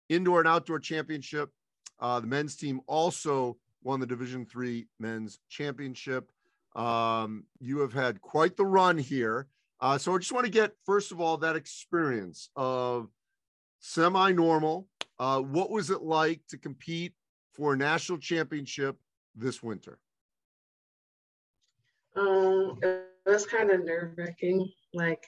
indoor 0.08 0.40
and 0.40 0.48
outdoor 0.48 0.78
championship. 0.78 1.50
Uh, 1.98 2.20
the 2.20 2.26
men's 2.26 2.56
team 2.56 2.80
also 2.86 3.56
won 3.82 4.00
the 4.00 4.06
Division 4.06 4.44
three 4.44 4.86
men's 4.98 5.38
championship. 5.48 6.30
Um, 6.76 7.44
you 7.58 7.80
have 7.80 7.92
had 7.92 8.20
quite 8.20 8.56
the 8.56 8.64
run 8.64 8.98
here. 8.98 9.48
Uh, 9.80 9.98
so 9.98 10.14
I 10.14 10.18
just 10.18 10.32
want 10.32 10.46
to 10.46 10.52
get, 10.52 10.72
first 10.86 11.10
of 11.10 11.20
all, 11.20 11.36
that 11.38 11.56
experience 11.56 12.50
of 12.54 13.08
semi 13.80 14.32
normal. 14.32 14.86
Uh, 15.18 15.40
what 15.40 15.70
was 15.70 15.90
it 15.90 16.02
like 16.02 16.40
to 16.48 16.56
compete 16.56 17.12
for 17.52 17.74
a 17.74 17.76
national 17.76 18.18
championship 18.18 18.96
this 19.34 19.62
winter? 19.62 19.98
Um, 22.16 22.78
it 22.82 23.06
was 23.26 23.46
kind 23.46 23.70
of 23.70 23.84
nerve 23.84 24.12
wracking. 24.16 24.70
Like 24.94 25.24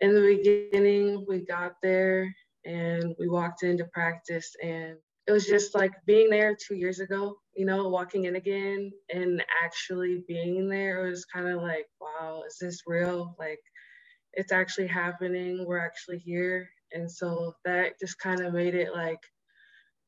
in 0.00 0.14
the 0.14 0.36
beginning, 0.70 1.24
we 1.28 1.40
got 1.40 1.74
there 1.82 2.34
and 2.64 3.14
we 3.18 3.28
walked 3.28 3.62
into 3.62 3.84
practice 3.86 4.54
and 4.62 4.96
it 5.26 5.32
was 5.32 5.46
just 5.46 5.74
like 5.74 5.92
being 6.06 6.28
there 6.28 6.54
two 6.54 6.74
years 6.74 7.00
ago, 7.00 7.38
you 7.56 7.64
know, 7.64 7.88
walking 7.88 8.24
in 8.24 8.36
again 8.36 8.92
and 9.12 9.42
actually 9.62 10.22
being 10.28 10.68
there. 10.68 11.06
It 11.06 11.10
was 11.10 11.24
kind 11.24 11.48
of 11.48 11.62
like, 11.62 11.86
wow, 12.00 12.42
is 12.46 12.58
this 12.60 12.82
real? 12.86 13.34
Like, 13.38 13.60
it's 14.34 14.52
actually 14.52 14.88
happening. 14.88 15.64
We're 15.66 15.78
actually 15.78 16.18
here. 16.18 16.68
And 16.92 17.10
so 17.10 17.54
that 17.64 17.98
just 17.98 18.18
kind 18.18 18.40
of 18.40 18.52
made 18.52 18.74
it 18.74 18.92
like, 18.92 19.20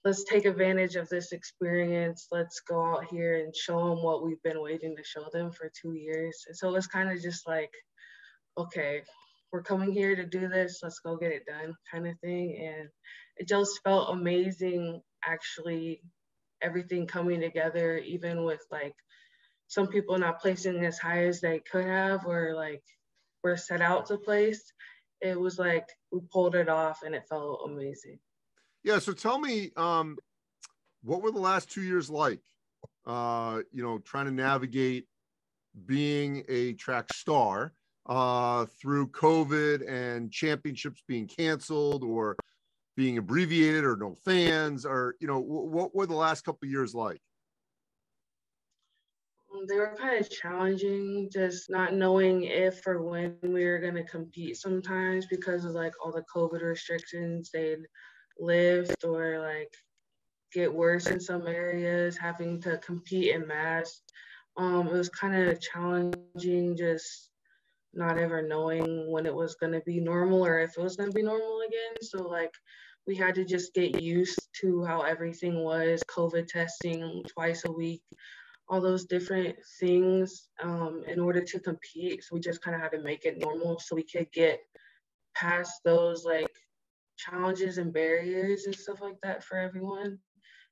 let's 0.06 0.22
take 0.22 0.44
advantage 0.44 0.94
of 0.94 1.08
this 1.08 1.32
experience. 1.32 2.28
Let's 2.30 2.60
go 2.60 2.80
out 2.80 3.06
here 3.10 3.44
and 3.44 3.54
show 3.54 3.88
them 3.88 4.04
what 4.04 4.24
we've 4.24 4.42
been 4.44 4.62
waiting 4.62 4.94
to 4.94 5.02
show 5.02 5.26
them 5.32 5.50
for 5.50 5.68
two 5.82 5.94
years. 5.94 6.44
And 6.46 6.56
so 6.56 6.72
it's 6.76 6.86
kind 6.86 7.10
of 7.10 7.20
just 7.20 7.44
like, 7.48 7.72
okay, 8.56 9.02
we're 9.50 9.64
coming 9.64 9.90
here 9.90 10.14
to 10.14 10.24
do 10.24 10.46
this. 10.48 10.78
Let's 10.80 11.00
go 11.00 11.16
get 11.16 11.32
it 11.32 11.44
done, 11.44 11.74
kind 11.92 12.06
of 12.06 12.16
thing. 12.20 12.56
And 12.56 12.88
it 13.36 13.48
just 13.48 13.80
felt 13.82 14.14
amazing 14.14 15.02
actually 15.26 16.02
everything 16.62 17.08
coming 17.08 17.40
together 17.40 17.98
even 17.98 18.44
with 18.44 18.64
like 18.70 18.94
some 19.66 19.88
people 19.88 20.16
not 20.18 20.40
placing 20.40 20.84
as 20.84 20.98
high 21.00 21.26
as 21.26 21.40
they 21.40 21.60
could 21.72 21.84
have 21.84 22.24
or 22.26 22.54
like 22.54 22.82
were 23.42 23.56
set 23.56 23.80
out 23.82 24.06
to 24.06 24.16
place 24.16 24.72
it 25.20 25.38
was 25.38 25.58
like 25.58 25.86
we 26.12 26.20
pulled 26.32 26.54
it 26.54 26.68
off 26.68 27.00
and 27.04 27.14
it 27.14 27.24
felt 27.28 27.68
amazing 27.68 28.18
yeah 28.86 28.98
so 28.98 29.12
tell 29.12 29.38
me 29.38 29.70
um 29.76 30.16
what 31.02 31.20
were 31.20 31.30
the 31.30 31.38
last 31.38 31.70
two 31.70 31.82
years 31.82 32.08
like 32.08 32.40
uh 33.06 33.60
you 33.72 33.82
know 33.82 33.98
trying 33.98 34.24
to 34.24 34.32
navigate 34.32 35.06
being 35.84 36.42
a 36.48 36.72
track 36.74 37.12
star 37.12 37.74
uh 38.06 38.64
through 38.80 39.06
covid 39.08 39.86
and 39.86 40.32
championships 40.32 41.02
being 41.06 41.26
canceled 41.26 42.02
or 42.02 42.36
being 42.96 43.18
abbreviated 43.18 43.84
or 43.84 43.96
no 43.96 44.14
fans 44.24 44.86
or 44.86 45.16
you 45.20 45.26
know 45.26 45.38
what 45.38 45.94
were 45.94 46.06
the 46.06 46.14
last 46.14 46.44
couple 46.44 46.66
years 46.66 46.94
like? 46.94 47.20
Um, 49.54 49.66
they 49.68 49.76
were 49.76 49.94
kind 49.98 50.18
of 50.18 50.30
challenging 50.30 51.28
just 51.30 51.70
not 51.70 51.92
knowing 51.92 52.44
if 52.44 52.86
or 52.86 53.02
when 53.02 53.36
we 53.42 53.64
were 53.66 53.78
going 53.78 53.94
to 53.94 54.04
compete 54.04 54.56
sometimes 54.56 55.26
because 55.26 55.64
of 55.64 55.72
like 55.72 55.92
all 56.02 56.10
the 56.10 56.24
covid 56.34 56.62
restrictions. 56.62 57.50
They'd 57.52 57.86
lift 58.38 59.04
or 59.04 59.40
like 59.40 59.72
get 60.52 60.72
worse 60.72 61.06
in 61.08 61.20
some 61.20 61.46
areas 61.46 62.16
having 62.16 62.60
to 62.60 62.78
compete 62.78 63.34
in 63.34 63.46
mass 63.46 64.02
um, 64.56 64.86
it 64.88 64.92
was 64.92 65.10
kind 65.10 65.34
of 65.34 65.60
challenging 65.60 66.76
just 66.76 67.30
not 67.92 68.18
ever 68.18 68.42
knowing 68.42 69.10
when 69.10 69.26
it 69.26 69.34
was 69.34 69.54
going 69.56 69.72
to 69.72 69.80
be 69.80 70.00
normal 70.00 70.44
or 70.44 70.60
if 70.60 70.76
it 70.76 70.82
was 70.82 70.96
going 70.96 71.10
to 71.10 71.14
be 71.14 71.22
normal 71.22 71.60
again 71.60 72.02
so 72.02 72.22
like 72.22 72.52
we 73.06 73.14
had 73.14 73.34
to 73.36 73.44
just 73.44 73.72
get 73.72 74.00
used 74.00 74.48
to 74.60 74.84
how 74.84 75.02
everything 75.02 75.62
was 75.62 76.02
COVID 76.10 76.48
testing 76.48 77.22
twice 77.28 77.64
a 77.64 77.70
week, 77.70 78.02
all 78.68 78.80
those 78.80 79.04
different 79.04 79.56
things 79.78 80.48
um, 80.62 81.04
in 81.06 81.20
order 81.20 81.40
to 81.40 81.60
compete. 81.60 82.24
So 82.24 82.34
we 82.34 82.40
just 82.40 82.62
kind 82.62 82.74
of 82.74 82.82
had 82.82 82.90
to 82.92 83.02
make 83.02 83.24
it 83.24 83.38
normal 83.38 83.78
so 83.78 83.94
we 83.94 84.02
could 84.02 84.30
get 84.32 84.60
past 85.36 85.80
those 85.84 86.24
like 86.24 86.50
challenges 87.16 87.78
and 87.78 87.92
barriers 87.92 88.66
and 88.66 88.74
stuff 88.74 89.00
like 89.00 89.16
that 89.22 89.42
for 89.42 89.58
everyone. 89.58 90.18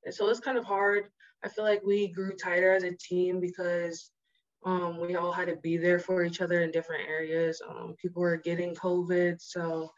And 0.05 0.15
so 0.15 0.29
it's 0.29 0.41
kind 0.41 0.59
of 0.59 0.65
hard. 0.65 1.09
I 1.45 1.49
feel 1.49 1.65
like 1.65 1.83
we 1.85 2.09
grew 2.09 2.35
tighter 2.37 2.73
as 2.73 2.85
a 2.85 2.93
team 2.93 3.41
because 3.41 4.11
um, 4.65 4.99
we 4.99 5.17
all 5.17 5.33
had 5.33 5.49
to 5.49 5.57
be 5.57 5.77
there 5.77 5.99
for 5.99 6.25
each 6.25 6.41
other 6.41 6.63
in 6.63 6.71
different 6.71 7.09
areas. 7.09 7.61
Um, 7.69 7.95
people 8.01 8.23
were 8.23 8.37
getting 8.37 8.75
COVID, 8.75 9.41
so 9.41 9.91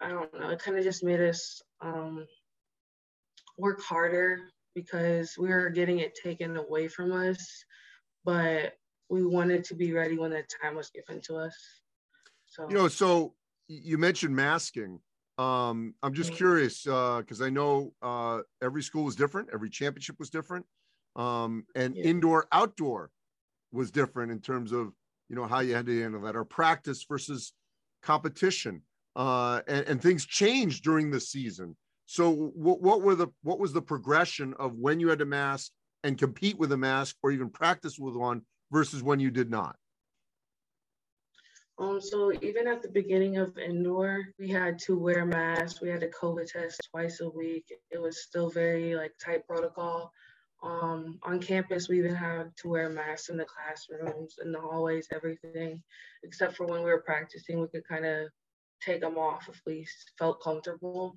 I 0.00 0.08
don't 0.08 0.32
know. 0.38 0.50
It 0.50 0.58
kind 0.58 0.76
of 0.76 0.84
just 0.84 1.04
made 1.04 1.20
us 1.20 1.62
um, 1.80 2.26
work 3.56 3.80
harder 3.80 4.40
because 4.74 5.36
we 5.38 5.48
were 5.48 5.70
getting 5.70 6.00
it 6.00 6.18
taken 6.20 6.56
away 6.56 6.88
from 6.88 7.12
us, 7.12 7.64
but 8.24 8.74
we 9.08 9.24
wanted 9.24 9.64
to 9.64 9.74
be 9.74 9.92
ready 9.92 10.18
when 10.18 10.30
the 10.30 10.44
time 10.62 10.76
was 10.76 10.90
given 10.90 11.20
to 11.22 11.36
us. 11.36 11.56
So 12.46 12.68
you 12.68 12.76
know, 12.76 12.88
so 12.88 13.34
you 13.68 13.98
mentioned 13.98 14.34
masking. 14.34 15.00
Um, 15.40 15.94
I'm 16.02 16.12
just 16.12 16.34
curious 16.34 16.84
because 16.84 17.40
uh, 17.40 17.44
I 17.44 17.48
know 17.48 17.94
uh, 18.02 18.40
every 18.62 18.82
school 18.82 19.04
was 19.04 19.16
different, 19.16 19.48
every 19.54 19.70
championship 19.70 20.16
was 20.18 20.28
different, 20.28 20.66
um, 21.16 21.64
and 21.74 21.96
yeah. 21.96 22.04
indoor 22.04 22.46
outdoor 22.52 23.10
was 23.72 23.90
different 23.90 24.32
in 24.32 24.40
terms 24.40 24.70
of 24.70 24.92
you 25.30 25.36
know 25.36 25.46
how 25.46 25.60
you 25.60 25.74
had 25.74 25.86
to 25.86 26.02
handle 26.02 26.20
that 26.22 26.36
or 26.36 26.44
practice 26.44 27.06
versus 27.08 27.54
competition 28.02 28.82
uh, 29.16 29.62
and, 29.66 29.86
and, 29.86 30.02
things 30.02 30.26
changed 30.26 30.84
during 30.84 31.10
the 31.10 31.20
season. 31.20 31.76
So, 32.06 32.30
what, 32.30 32.82
what 32.82 33.00
were 33.00 33.14
the 33.14 33.28
what 33.42 33.58
was 33.58 33.72
the 33.72 33.80
progression 33.80 34.54
of 34.58 34.74
when 34.74 35.00
you 35.00 35.08
had 35.08 35.20
to 35.20 35.24
mask 35.24 35.72
and 36.04 36.18
compete 36.18 36.58
with 36.58 36.72
a 36.72 36.76
mask, 36.76 37.16
or 37.22 37.30
even 37.30 37.48
practice 37.48 37.98
with 37.98 38.14
one, 38.14 38.42
versus 38.70 39.02
when 39.02 39.20
you 39.20 39.30
did 39.30 39.50
not? 39.50 39.76
Um, 41.80 41.98
so 41.98 42.30
even 42.42 42.68
at 42.68 42.82
the 42.82 42.90
beginning 42.90 43.38
of 43.38 43.56
indoor, 43.56 44.26
we 44.38 44.50
had 44.50 44.78
to 44.80 44.98
wear 44.98 45.24
masks. 45.24 45.80
We 45.80 45.88
had 45.88 46.02
a 46.02 46.10
COVID 46.10 46.46
test 46.52 46.86
twice 46.90 47.20
a 47.20 47.30
week. 47.30 47.72
It 47.90 47.98
was 47.98 48.22
still 48.22 48.50
very 48.50 48.94
like 48.94 49.12
tight 49.18 49.46
protocol. 49.46 50.12
Um, 50.62 51.18
on 51.22 51.40
campus, 51.40 51.88
we 51.88 51.98
even 51.98 52.14
had 52.14 52.54
to 52.58 52.68
wear 52.68 52.90
masks 52.90 53.30
in 53.30 53.38
the 53.38 53.46
classrooms, 53.46 54.34
in 54.44 54.52
the 54.52 54.60
hallways, 54.60 55.08
everything, 55.10 55.82
except 56.22 56.54
for 56.54 56.66
when 56.66 56.80
we 56.80 56.90
were 56.90 57.00
practicing, 57.00 57.58
we 57.58 57.68
could 57.68 57.88
kind 57.88 58.04
of 58.04 58.28
take 58.84 59.00
them 59.00 59.16
off 59.16 59.48
if 59.48 59.62
we 59.64 59.86
felt 60.18 60.42
comfortable. 60.42 61.16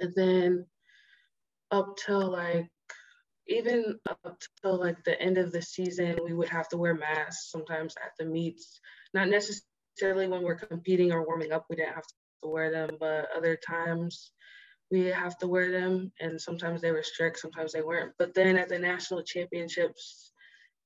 And 0.00 0.12
then 0.14 0.66
up 1.70 1.96
till 1.96 2.30
like 2.30 2.68
even 3.48 3.98
up 4.08 4.38
till 4.62 4.78
like 4.78 5.02
the 5.04 5.20
end 5.20 5.38
of 5.38 5.52
the 5.52 5.62
season, 5.62 6.18
we 6.24 6.32
would 6.32 6.48
have 6.48 6.68
to 6.68 6.76
wear 6.76 6.94
masks 6.94 7.50
sometimes 7.50 7.94
at 8.04 8.12
the 8.18 8.24
meets. 8.24 8.80
Not 9.14 9.28
necessarily 9.28 10.28
when 10.28 10.42
we're 10.42 10.54
competing 10.54 11.12
or 11.12 11.26
warming 11.26 11.52
up, 11.52 11.66
we 11.68 11.76
didn't 11.76 11.94
have 11.94 12.06
to 12.06 12.48
wear 12.48 12.70
them, 12.70 12.96
but 12.98 13.28
other 13.36 13.56
times 13.56 14.32
we 14.90 15.06
have 15.06 15.38
to 15.38 15.48
wear 15.48 15.70
them. 15.70 16.12
And 16.20 16.40
sometimes 16.40 16.80
they 16.80 16.92
were 16.92 17.02
strict, 17.02 17.38
sometimes 17.38 17.72
they 17.72 17.82
weren't. 17.82 18.12
But 18.18 18.34
then 18.34 18.56
at 18.56 18.68
the 18.68 18.78
national 18.78 19.22
championships 19.22 20.32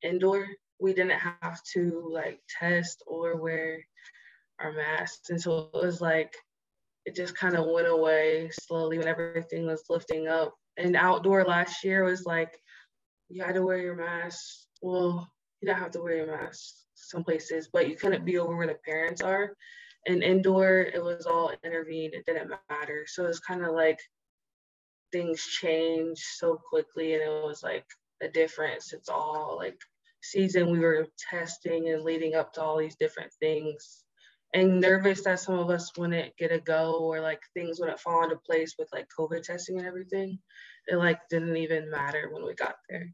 indoor, 0.03 0.47
we 0.81 0.93
didn't 0.93 1.19
have 1.19 1.61
to 1.75 2.09
like 2.13 2.41
test 2.61 3.03
or 3.07 3.37
wear 3.37 3.85
our 4.61 4.73
masks. 4.73 5.31
And 5.31 5.41
so 5.41 5.71
it 5.75 5.85
was 5.85 6.01
like, 6.01 6.35
it 7.05 7.15
just 7.15 7.37
kind 7.37 7.57
of 7.57 7.67
went 7.67 7.87
away 7.87 8.51
slowly 8.53 8.99
when 8.99 9.09
everything 9.09 9.67
was 9.67 9.85
lifting 9.89 10.29
up. 10.29 10.55
And 10.77 10.97
outdoor 10.97 11.45
last 11.45 11.85
year 11.85 12.05
was 12.05 12.25
like, 12.27 12.59
you 13.29 13.43
had 13.43 13.55
to 13.55 13.63
wear 13.63 13.79
your 13.79 13.97
mask. 13.97 14.41
Well, 14.83 15.31
you 15.61 15.69
don't 15.69 15.79
have 15.79 15.91
to 15.93 16.03
wear 16.03 16.17
your 16.17 16.37
mask 16.37 16.75
some 16.95 17.25
places, 17.25 17.69
but 17.73 17.89
you 17.89 17.97
couldn't 17.97 18.25
be 18.25 18.39
over 18.39 18.57
where 18.57 18.67
the 18.67 18.79
parents 18.85 19.23
are. 19.23 19.55
And 20.07 20.23
indoor, 20.23 20.81
it 20.81 21.03
was 21.03 21.27
all 21.27 21.53
intervened. 21.65 22.15
It 22.15 22.27
didn't 22.27 22.53
matter. 22.71 23.05
So 23.09 23.25
it 23.25 23.29
was 23.29 23.41
kind 23.41 23.65
of 23.65 23.75
like 23.75 23.99
things 25.13 25.43
change 25.43 26.19
so 26.19 26.61
quickly 26.69 27.15
and 27.15 27.23
it 27.23 27.45
was 27.45 27.63
like 27.63 27.87
a 28.23 28.29
difference. 28.29 28.93
It's 28.93 29.09
all 29.09 29.57
like 29.59 29.79
season 30.23 30.71
we 30.71 30.79
were 30.79 31.07
testing 31.31 31.89
and 31.91 32.03
leading 32.03 32.35
up 32.35 32.53
to 32.55 32.63
all 32.63 32.79
these 32.79 32.97
different 32.97 33.33
things 33.41 34.05
and 34.57 34.81
nervous 34.81 35.23
that 35.23 35.39
some 35.39 35.59
of 35.59 35.69
us 35.69 35.93
wouldn't 35.99 36.35
get 36.39 36.51
a 36.51 36.59
go 36.59 36.99
or 37.01 37.21
like 37.21 37.43
things 37.53 37.79
wouldn't 37.79 38.01
fall 38.01 38.25
into 38.25 38.37
place 38.37 38.75
with 38.79 38.89
like 38.91 39.07
COVID 39.17 39.43
testing 39.43 39.79
and 39.79 39.87
everything. 39.87 40.39
It 40.89 40.97
like 40.97 41.21
didn't 41.29 41.59
even 41.59 41.91
matter 41.91 42.31
when 42.33 42.43
we 42.43 42.55
got 42.55 42.77
there. 42.89 43.13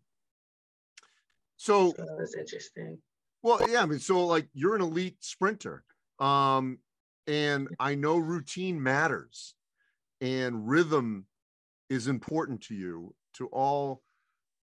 So, 1.56 1.90
so 1.96 2.04
that 2.04 2.16
was 2.16 2.36
interesting. 2.36 2.98
Well, 3.42 3.58
yeah, 3.68 3.82
I 3.82 3.86
mean, 3.86 3.98
so 3.98 4.24
like 4.24 4.46
you're 4.54 4.76
an 4.76 4.82
elite 4.82 5.16
sprinter. 5.20 5.82
Um, 6.20 6.78
and 7.26 7.68
I 7.80 7.96
know 7.96 8.18
routine 8.18 8.80
matters 8.80 9.54
and 10.20 10.68
rhythm 10.68 11.26
is 11.90 12.06
important 12.06 12.62
to 12.62 12.74
you, 12.74 13.16
to 13.34 13.46
all 13.48 14.02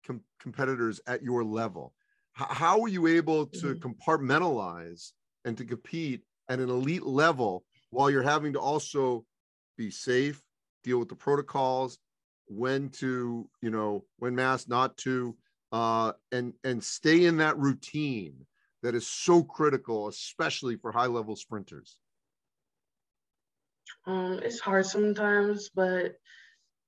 com- 0.07 0.25
competitors 0.41 1.03
at 1.07 1.23
your 1.23 1.45
level. 1.45 1.93
H- 2.41 2.47
how 2.49 2.81
are 2.81 2.89
you 2.89 3.09
able 3.09 3.45
to 3.47 3.75
mm-hmm. 3.75 3.89
compartmentalize 3.89 5.13
and 5.45 5.59
to 5.59 5.67
compete 5.67 6.23
at 6.49 6.59
an 6.59 6.69
elite 6.69 7.05
level 7.05 7.65
while 7.91 8.11
you're 8.11 8.23
having 8.23 8.55
to 8.55 8.61
also 8.61 9.25
be 9.77 9.91
safe, 9.91 10.41
deal 10.83 10.99
with 10.99 11.09
the 11.09 11.15
protocols, 11.15 11.99
when 12.47 12.89
to, 12.91 13.49
you 13.61 13.71
know, 13.71 14.05
when 14.19 14.35
mask, 14.35 14.69
not 14.69 14.97
to, 14.99 15.37
uh, 15.73 16.13
and 16.31 16.53
and 16.65 16.83
stay 16.83 17.25
in 17.25 17.39
that 17.39 17.59
routine 17.59 18.47
that 18.83 18.95
is 18.95 19.07
so 19.07 19.43
critical, 19.43 20.09
especially 20.09 20.77
for 20.77 20.93
high 20.93 21.07
level 21.07 21.37
sprinters? 21.37 21.97
Um, 24.07 24.41
it's 24.43 24.61
hard 24.61 24.87
sometimes, 24.87 25.71
but 25.75 26.17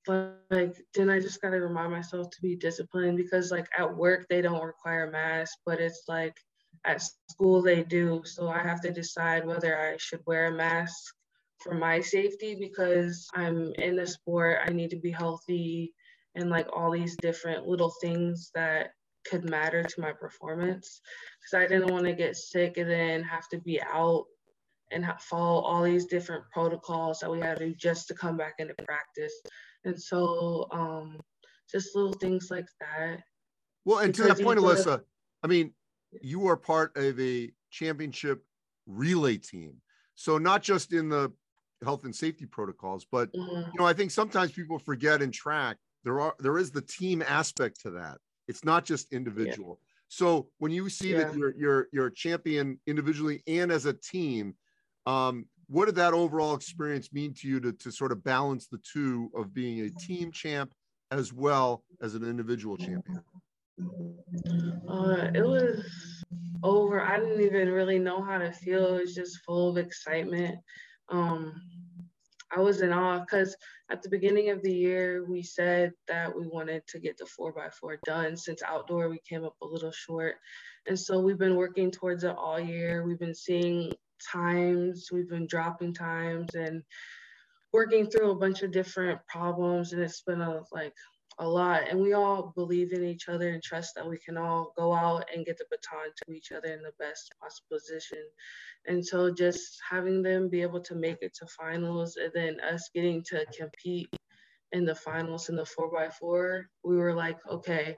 but 0.06 0.42
like 0.50 0.76
then 0.94 1.08
I 1.08 1.20
just 1.20 1.40
gotta 1.40 1.60
remind 1.60 1.92
myself 1.92 2.30
to 2.30 2.42
be 2.42 2.56
disciplined 2.56 3.16
because 3.16 3.50
like 3.50 3.68
at 3.78 3.96
work 3.96 4.26
they 4.28 4.42
don't 4.42 4.64
require 4.64 5.10
masks, 5.10 5.56
but 5.64 5.80
it's 5.80 6.04
like 6.08 6.36
at 6.84 7.02
school 7.30 7.62
they 7.62 7.82
do. 7.82 8.22
So 8.24 8.48
I 8.48 8.62
have 8.62 8.80
to 8.82 8.92
decide 8.92 9.46
whether 9.46 9.78
I 9.78 9.96
should 9.98 10.20
wear 10.26 10.46
a 10.46 10.52
mask 10.52 11.14
for 11.60 11.74
my 11.74 12.00
safety 12.00 12.56
because 12.58 13.28
I'm 13.34 13.72
in 13.74 13.96
the 13.96 14.06
sport. 14.06 14.58
I 14.64 14.70
need 14.70 14.90
to 14.90 14.98
be 14.98 15.10
healthy 15.10 15.92
and 16.34 16.50
like 16.50 16.68
all 16.72 16.90
these 16.90 17.16
different 17.16 17.66
little 17.66 17.92
things 18.00 18.50
that 18.54 18.90
could 19.26 19.48
matter 19.48 19.82
to 19.82 20.00
my 20.00 20.12
performance 20.12 21.00
because 21.40 21.64
I 21.64 21.66
didn't 21.66 21.92
want 21.92 22.04
to 22.04 22.12
get 22.12 22.36
sick 22.36 22.76
and 22.76 22.90
then 22.90 23.22
have 23.22 23.48
to 23.48 23.58
be 23.58 23.80
out 23.82 24.26
and 24.90 25.06
follow 25.20 25.62
all 25.62 25.82
these 25.82 26.06
different 26.06 26.44
protocols 26.52 27.20
that 27.20 27.30
we 27.30 27.40
had 27.40 27.58
to 27.58 27.68
do 27.68 27.74
just 27.74 28.06
to 28.08 28.14
come 28.14 28.36
back 28.36 28.54
into 28.58 28.74
practice. 28.84 29.32
And 29.84 30.00
so 30.00 30.68
um, 30.70 31.18
just 31.70 31.96
little 31.96 32.12
things 32.12 32.48
like 32.50 32.66
that. 32.80 33.20
Well, 33.84 33.98
and 33.98 34.14
to 34.14 34.22
that 34.24 34.40
point, 34.40 34.60
Alyssa, 34.60 35.02
I 35.42 35.46
mean, 35.46 35.72
you 36.22 36.48
are 36.48 36.56
part 36.56 36.96
of 36.96 37.18
a 37.20 37.50
championship 37.70 38.44
relay 38.86 39.36
team. 39.36 39.76
So 40.14 40.38
not 40.38 40.62
just 40.62 40.92
in 40.92 41.08
the 41.08 41.32
health 41.82 42.04
and 42.04 42.14
safety 42.14 42.46
protocols, 42.46 43.06
but 43.10 43.32
mm-hmm. 43.32 43.70
you 43.72 43.78
know, 43.78 43.86
I 43.86 43.92
think 43.92 44.10
sometimes 44.10 44.52
people 44.52 44.78
forget 44.78 45.22
in 45.22 45.30
track 45.30 45.76
there 46.04 46.20
are 46.20 46.34
there 46.38 46.58
is 46.58 46.70
the 46.70 46.82
team 46.82 47.22
aspect 47.26 47.80
to 47.80 47.90
that. 47.92 48.18
It's 48.46 48.64
not 48.64 48.84
just 48.84 49.12
individual. 49.12 49.80
Yeah. 49.80 49.90
So 50.08 50.48
when 50.58 50.70
you 50.70 50.88
see 50.88 51.12
yeah. 51.12 51.24
that 51.24 51.36
you're 51.36 51.54
you're 51.56 51.88
you're 51.92 52.06
a 52.06 52.14
champion 52.14 52.78
individually 52.86 53.42
and 53.46 53.72
as 53.72 53.86
a 53.86 53.94
team, 53.94 54.54
um, 55.06 55.46
what 55.66 55.86
did 55.86 55.96
that 55.96 56.12
overall 56.12 56.54
experience 56.54 57.12
mean 57.12 57.34
to 57.34 57.48
you 57.48 57.58
to, 57.60 57.72
to 57.72 57.90
sort 57.90 58.12
of 58.12 58.22
balance 58.22 58.66
the 58.66 58.78
two 58.78 59.30
of 59.34 59.54
being 59.54 59.80
a 59.80 59.90
team 59.90 60.30
champ 60.30 60.72
as 61.10 61.32
well 61.32 61.82
as 62.02 62.14
an 62.14 62.22
individual 62.22 62.76
champion? 62.76 63.22
Uh, 63.80 65.30
it 65.34 65.44
was 65.44 65.84
over. 66.62 67.00
I 67.00 67.18
didn't 67.18 67.42
even 67.42 67.70
really 67.70 67.98
know 67.98 68.22
how 68.22 68.38
to 68.38 68.52
feel. 68.52 68.96
It 68.96 69.00
was 69.00 69.14
just 69.14 69.40
full 69.44 69.70
of 69.70 69.76
excitement. 69.76 70.56
Um, 71.08 71.54
I 72.56 72.60
was 72.60 72.82
in 72.82 72.92
awe 72.92 73.20
because 73.20 73.56
at 73.90 74.02
the 74.02 74.08
beginning 74.08 74.50
of 74.50 74.62
the 74.62 74.72
year, 74.72 75.24
we 75.28 75.42
said 75.42 75.92
that 76.08 76.34
we 76.34 76.46
wanted 76.46 76.86
to 76.88 77.00
get 77.00 77.18
the 77.18 77.26
4x4 77.38 77.96
done 78.04 78.36
since 78.36 78.62
outdoor 78.62 79.08
we 79.08 79.20
came 79.28 79.44
up 79.44 79.56
a 79.62 79.66
little 79.66 79.90
short. 79.90 80.36
And 80.86 80.98
so 80.98 81.20
we've 81.20 81.38
been 81.38 81.56
working 81.56 81.90
towards 81.90 82.24
it 82.24 82.36
all 82.36 82.60
year. 82.60 83.04
We've 83.04 83.18
been 83.18 83.34
seeing 83.34 83.92
times, 84.32 85.08
we've 85.12 85.28
been 85.28 85.46
dropping 85.46 85.94
times 85.94 86.54
and 86.54 86.82
working 87.72 88.06
through 88.06 88.30
a 88.30 88.36
bunch 88.36 88.62
of 88.62 88.70
different 88.70 89.18
problems. 89.26 89.92
And 89.92 90.02
it's 90.02 90.22
been 90.22 90.40
a 90.40 90.60
like 90.72 90.94
a 91.38 91.48
lot 91.48 91.82
and 91.88 92.00
we 92.00 92.12
all 92.12 92.52
believe 92.54 92.92
in 92.92 93.04
each 93.04 93.28
other 93.28 93.50
and 93.50 93.62
trust 93.62 93.94
that 93.94 94.08
we 94.08 94.18
can 94.18 94.36
all 94.36 94.72
go 94.76 94.92
out 94.92 95.24
and 95.34 95.46
get 95.46 95.58
the 95.58 95.64
baton 95.70 96.10
to 96.16 96.32
each 96.32 96.52
other 96.52 96.68
in 96.68 96.82
the 96.82 96.92
best 96.98 97.34
possible 97.40 97.76
position. 97.76 98.24
And 98.86 99.04
so 99.04 99.32
just 99.32 99.80
having 99.88 100.22
them 100.22 100.48
be 100.48 100.62
able 100.62 100.80
to 100.82 100.94
make 100.94 101.18
it 101.22 101.34
to 101.36 101.46
finals 101.46 102.16
and 102.16 102.32
then 102.34 102.60
us 102.60 102.90
getting 102.94 103.22
to 103.24 103.44
compete 103.56 104.08
in 104.72 104.84
the 104.84 104.94
finals 104.94 105.48
in 105.48 105.56
the 105.56 105.62
4x4 105.62 106.64
we 106.82 106.96
were 106.96 107.14
like 107.14 107.38
okay 107.48 107.94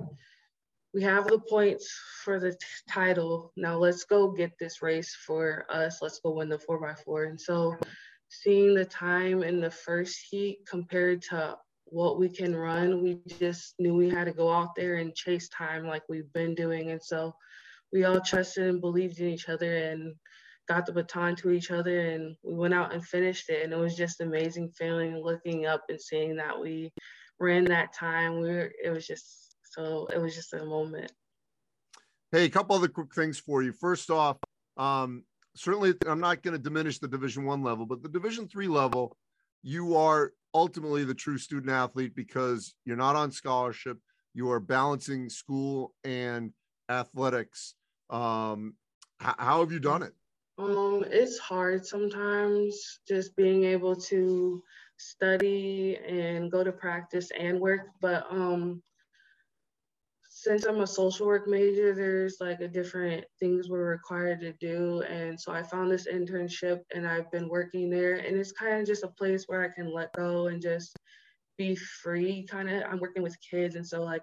we 0.97 1.03
have 1.03 1.27
the 1.27 1.39
points 1.39 1.95
for 2.25 2.41
the 2.41 2.53
t- 2.53 2.59
title. 2.89 3.53
Now 3.55 3.77
let's 3.77 4.05
go 4.05 4.31
get 4.31 4.59
this 4.59 4.81
race 4.81 5.15
for 5.15 5.67
us. 5.69 6.01
Let's 6.01 6.21
go 6.21 6.31
win 6.31 6.49
the 6.49 6.57
4x4 6.57 7.29
and 7.29 7.39
so 7.39 7.77
seeing 8.31 8.75
the 8.75 8.87
time 8.87 9.43
in 9.43 9.61
the 9.61 9.71
first 9.71 10.19
heat 10.31 10.61
compared 10.67 11.21
to 11.23 11.57
what 11.87 12.19
we 12.19 12.29
can 12.29 12.55
run. 12.55 13.03
We 13.03 13.21
just 13.39 13.75
knew 13.79 13.95
we 13.95 14.11
had 14.11 14.25
to 14.25 14.33
go 14.33 14.53
out 14.53 14.75
there 14.75 14.97
and 14.97 15.15
chase 15.15 15.49
time 15.49 15.87
like 15.87 16.03
we've 16.09 16.33
been 16.33 16.55
doing. 16.55 16.91
And 16.91 17.03
so 17.03 17.35
we 17.93 18.05
all 18.05 18.21
trusted 18.21 18.67
and 18.67 18.81
believed 18.81 19.21
in 19.21 19.29
each 19.29 19.49
other 19.49 19.77
and 19.77 20.15
got 20.69 20.85
the 20.85 20.93
baton 20.93 21.37
to 21.37 21.51
each 21.51 21.71
other 21.71 22.11
and 22.11 22.35
we 22.43 22.55
went 22.55 22.75
out 22.75 22.93
and 22.93 23.05
finished 23.05 23.49
it. 23.51 23.65
And 23.65 23.73
it 23.73 23.79
was 23.79 23.97
just 23.97 24.21
amazing 24.21 24.71
feeling 24.71 25.17
looking 25.17 25.67
up 25.67 25.85
and 25.89 26.01
seeing 26.01 26.37
that 26.37 26.59
we 26.61 26.93
ran 27.39 27.65
that 27.67 27.93
time. 27.93 28.41
We 28.41 28.49
were, 28.49 28.73
it 28.83 28.91
was 28.91 29.07
just 29.07 29.57
so 29.63 30.07
it 30.13 30.21
was 30.21 30.35
just 30.35 30.55
a 30.55 30.65
moment. 30.65 31.13
Hey, 32.33 32.45
a 32.45 32.51
couple 32.51 32.75
other 32.75 32.89
quick 32.89 33.15
things 33.15 33.39
for 33.39 33.63
you. 33.63 33.73
First 33.73 34.11
off, 34.11 34.39
um, 34.77 35.23
certainly 35.55 35.95
I'm 36.07 36.21
not 36.21 36.43
going 36.43 36.57
to 36.57 36.63
diminish 36.63 36.99
the 36.99 37.09
division 37.09 37.45
one 37.45 37.63
level, 37.63 37.87
but 37.87 38.03
the 38.03 38.09
division 38.09 38.49
three 38.49 38.69
level, 38.69 39.17
you 39.63 39.97
are 39.97 40.33
ultimately 40.55 41.05
the 41.05 41.15
true 41.15 41.39
student 41.39 41.71
athlete 41.71 42.15
because 42.15 42.75
you're 42.85 42.97
not 42.97 43.17
on 43.17 43.31
scholarship. 43.31 43.99
You 44.35 44.51
are 44.51 44.61
balancing 44.61 45.29
school 45.29 45.95
and 46.05 46.53
athletics. 46.89 47.75
Um, 48.11 48.75
h- 49.23 49.35
how 49.39 49.61
have 49.61 49.73
you 49.73 49.81
done 49.81 50.03
it? 50.03 50.13
Um, 50.59 51.05
it's 51.07 51.39
hard 51.39 51.85
sometimes 51.85 53.01
just 53.07 53.37
being 53.37 53.65
able 53.65 53.95
to 53.97 54.63
study 54.97 55.99
and 56.07 56.51
go 56.51 56.65
to 56.65 56.73
practice 56.73 57.31
and 57.39 57.61
work, 57.61 57.89
but 58.01 58.27
um, 58.31 58.83
since 60.47 60.65
I'm 60.65 60.81
a 60.81 60.87
social 60.87 61.27
work 61.27 61.49
major, 61.49 61.93
there's 61.93 62.37
like 62.39 62.61
a 62.61 62.69
different 62.69 63.25
things 63.41 63.69
we're 63.69 63.91
required 63.91 64.41
to 64.43 64.53
do. 64.61 65.03
And 65.03 65.41
so 65.41 65.51
I 65.51 65.61
found 65.61 65.91
this 65.91 66.07
internship 66.07 66.83
and 66.95 67.05
I've 67.05 67.29
been 67.33 67.49
working 67.49 67.91
there. 67.91 68.15
And 68.15 68.37
it's 68.37 68.53
kind 68.53 68.81
of 68.81 68.87
just 68.87 69.03
a 69.03 69.09
place 69.09 69.47
where 69.49 69.65
I 69.65 69.75
can 69.75 69.93
let 69.93 70.13
go 70.13 70.47
and 70.47 70.63
just 70.63 70.97
be 71.59 71.75
free. 71.75 72.47
Kind 72.49 72.71
of, 72.71 72.85
I'm 72.89 73.01
working 73.01 73.25
with 73.25 73.37
kids. 73.51 73.75
And 73.75 73.85
so, 73.85 74.05
like, 74.05 74.23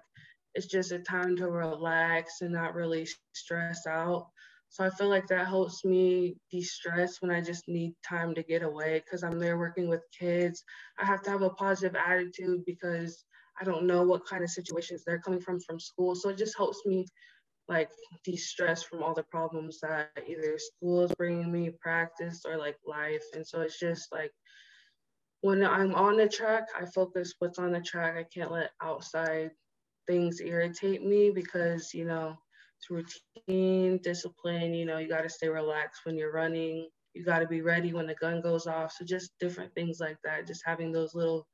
it's 0.54 0.64
just 0.64 0.92
a 0.92 1.00
time 1.00 1.36
to 1.36 1.50
relax 1.50 2.40
and 2.40 2.54
not 2.54 2.74
really 2.74 3.06
stress 3.34 3.86
out. 3.86 4.28
So 4.70 4.82
I 4.82 4.88
feel 4.88 5.10
like 5.10 5.26
that 5.26 5.46
helps 5.46 5.84
me 5.84 6.36
de 6.50 6.62
stress 6.62 7.20
when 7.20 7.30
I 7.30 7.42
just 7.42 7.68
need 7.68 7.92
time 8.02 8.34
to 8.34 8.42
get 8.42 8.62
away 8.62 9.02
because 9.04 9.22
I'm 9.22 9.38
there 9.38 9.58
working 9.58 9.90
with 9.90 10.00
kids. 10.18 10.64
I 10.98 11.04
have 11.04 11.20
to 11.24 11.30
have 11.30 11.42
a 11.42 11.50
positive 11.50 11.94
attitude 11.94 12.64
because 12.64 13.26
I 13.60 13.64
don't 13.64 13.86
know 13.86 14.02
what 14.02 14.26
kind 14.26 14.42
of 14.42 14.50
situations 14.50 15.04
they're 15.04 15.20
coming 15.20 15.40
from 15.40 15.60
from 15.60 15.78
school. 15.80 16.14
So 16.14 16.30
it 16.30 16.38
just 16.38 16.56
helps 16.56 16.84
me 16.86 17.06
like 17.68 17.90
de-stress 18.24 18.82
from 18.82 19.02
all 19.02 19.14
the 19.14 19.22
problems 19.22 19.80
that 19.80 20.10
either 20.28 20.58
school 20.58 21.02
is 21.02 21.12
bringing 21.16 21.50
me, 21.50 21.70
practice, 21.80 22.42
or 22.46 22.58
like 22.58 22.76
life. 22.86 23.24
And 23.34 23.46
so 23.46 23.60
it's 23.62 23.78
just 23.78 24.12
like 24.12 24.32
when 25.40 25.64
I'm 25.64 25.94
on 25.94 26.16
the 26.16 26.28
track, 26.28 26.68
I 26.78 26.84
focus 26.86 27.34
what's 27.38 27.58
on 27.58 27.72
the 27.72 27.80
track. 27.80 28.16
I 28.16 28.24
can't 28.24 28.52
let 28.52 28.70
outside 28.82 29.50
things 30.06 30.40
irritate 30.40 31.02
me 31.04 31.30
because 31.30 31.94
you 31.94 32.04
know 32.04 32.36
it's 32.78 32.90
routine, 33.48 33.98
discipline. 34.02 34.74
You 34.74 34.84
know, 34.84 34.98
you 34.98 35.08
got 35.08 35.22
to 35.22 35.28
stay 35.28 35.48
relaxed 35.48 36.02
when 36.04 36.16
you're 36.16 36.32
running. 36.32 36.88
You 37.14 37.24
got 37.24 37.38
to 37.38 37.46
be 37.46 37.62
ready 37.62 37.92
when 37.92 38.06
the 38.06 38.14
gun 38.14 38.40
goes 38.40 38.66
off. 38.66 38.92
So 38.92 39.04
just 39.04 39.30
different 39.38 39.74
things 39.74 39.98
like 40.00 40.18
that. 40.24 40.46
Just 40.46 40.62
having 40.64 40.92
those 40.92 41.14
little 41.14 41.46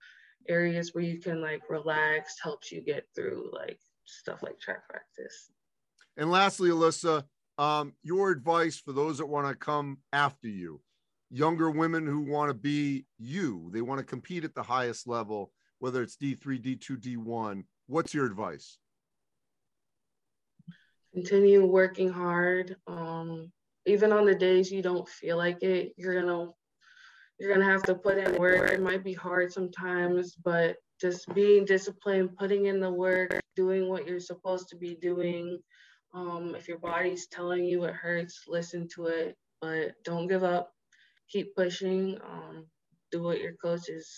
areas 0.48 0.94
where 0.94 1.04
you 1.04 1.18
can 1.18 1.40
like 1.40 1.62
relax 1.68 2.36
helps 2.42 2.72
you 2.72 2.80
get 2.80 3.06
through 3.14 3.50
like 3.52 3.78
stuff 4.04 4.42
like 4.42 4.58
track 4.58 4.88
practice. 4.88 5.50
And 6.16 6.30
lastly, 6.30 6.70
Alyssa, 6.70 7.24
um, 7.58 7.94
your 8.02 8.30
advice 8.30 8.78
for 8.78 8.92
those 8.92 9.18
that 9.18 9.26
want 9.26 9.46
to 9.48 9.54
come 9.54 9.98
after 10.12 10.48
you, 10.48 10.80
younger 11.30 11.70
women 11.70 12.06
who 12.06 12.20
want 12.20 12.50
to 12.50 12.54
be 12.54 13.06
you, 13.18 13.70
they 13.72 13.82
want 13.82 13.98
to 13.98 14.04
compete 14.04 14.44
at 14.44 14.54
the 14.54 14.62
highest 14.62 15.06
level. 15.06 15.52
whether 15.78 16.02
it's 16.02 16.16
D3, 16.16 16.60
D2, 16.62 16.98
D1. 16.98 17.64
What's 17.86 18.12
your 18.12 18.26
advice? 18.26 18.76
Continue 21.14 21.64
working 21.64 22.10
hard. 22.10 22.76
Um, 22.86 23.50
even 23.86 24.12
on 24.12 24.26
the 24.26 24.34
days 24.34 24.70
you 24.70 24.82
don't 24.82 25.08
feel 25.08 25.38
like 25.38 25.62
it, 25.62 25.94
you're 25.96 26.20
gonna 26.20 26.50
you're 27.40 27.52
gonna 27.52 27.70
have 27.70 27.82
to 27.84 27.94
put 27.94 28.18
in 28.18 28.36
work. 28.36 28.70
It 28.70 28.82
might 28.82 29.02
be 29.02 29.14
hard 29.14 29.50
sometimes, 29.50 30.36
but 30.44 30.76
just 31.00 31.32
being 31.34 31.64
disciplined, 31.64 32.36
putting 32.36 32.66
in 32.66 32.80
the 32.80 32.92
work, 32.92 33.40
doing 33.56 33.88
what 33.88 34.06
you're 34.06 34.20
supposed 34.20 34.68
to 34.68 34.76
be 34.76 34.94
doing. 35.00 35.58
Um, 36.12 36.54
if 36.54 36.68
your 36.68 36.78
body's 36.78 37.26
telling 37.28 37.64
you 37.64 37.84
it 37.84 37.94
hurts, 37.94 38.42
listen 38.46 38.88
to 38.94 39.06
it, 39.06 39.36
but 39.62 39.92
don't 40.04 40.28
give 40.28 40.44
up. 40.44 40.70
Keep 41.30 41.56
pushing. 41.56 42.18
Um, 42.22 42.66
do 43.10 43.22
what 43.22 43.40
your 43.40 43.54
coach 43.54 43.88
is 43.88 44.08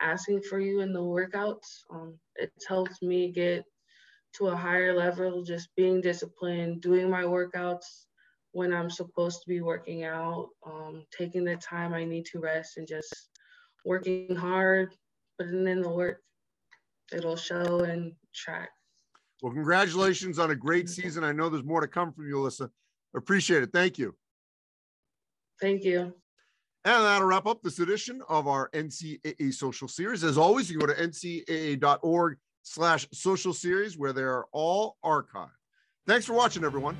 asking 0.00 0.42
for 0.42 0.60
you 0.60 0.80
in 0.80 0.92
the 0.92 1.00
workouts. 1.00 1.82
Um, 1.92 2.18
it's 2.36 2.66
helped 2.68 3.02
me 3.02 3.32
get 3.32 3.64
to 4.36 4.48
a 4.48 4.56
higher 4.56 4.94
level, 4.94 5.42
just 5.42 5.68
being 5.76 6.00
disciplined, 6.00 6.80
doing 6.80 7.10
my 7.10 7.24
workouts 7.24 8.06
when 8.52 8.72
I'm 8.72 8.90
supposed 8.90 9.42
to 9.42 9.48
be 9.48 9.60
working 9.60 10.04
out, 10.04 10.48
um, 10.66 11.04
taking 11.16 11.44
the 11.44 11.56
time 11.56 11.94
I 11.94 12.04
need 12.04 12.26
to 12.26 12.38
rest, 12.38 12.76
and 12.76 12.86
just 12.86 13.30
working 13.84 14.34
hard, 14.34 14.94
putting 15.38 15.66
in 15.66 15.82
the 15.82 15.88
work. 15.88 16.20
It'll 17.12 17.36
show 17.36 17.80
and 17.80 18.12
track. 18.34 18.70
Well, 19.42 19.52
congratulations 19.52 20.38
on 20.38 20.50
a 20.50 20.54
great 20.54 20.88
season. 20.88 21.24
I 21.24 21.32
know 21.32 21.48
there's 21.48 21.64
more 21.64 21.80
to 21.80 21.88
come 21.88 22.12
from 22.12 22.28
you, 22.28 22.36
Alyssa. 22.36 22.70
Appreciate 23.14 23.62
it. 23.62 23.70
Thank 23.72 23.98
you. 23.98 24.14
Thank 25.60 25.84
you. 25.84 26.14
And 26.84 27.04
that'll 27.04 27.26
wrap 27.26 27.46
up 27.46 27.62
this 27.62 27.78
edition 27.78 28.22
of 28.28 28.48
our 28.48 28.68
NCAA 28.70 29.52
social 29.54 29.88
series. 29.88 30.24
As 30.24 30.38
always, 30.38 30.70
you 30.70 30.78
can 30.78 30.86
go 30.86 30.94
to 30.94 31.08
ncaa.org 31.08 32.38
slash 32.62 33.06
social 33.12 33.52
series 33.52 33.96
where 33.96 34.12
they 34.12 34.22
are 34.22 34.46
all 34.52 34.96
archived. 35.04 35.50
Thanks 36.06 36.26
for 36.26 36.32
watching, 36.32 36.64
everyone. 36.64 36.96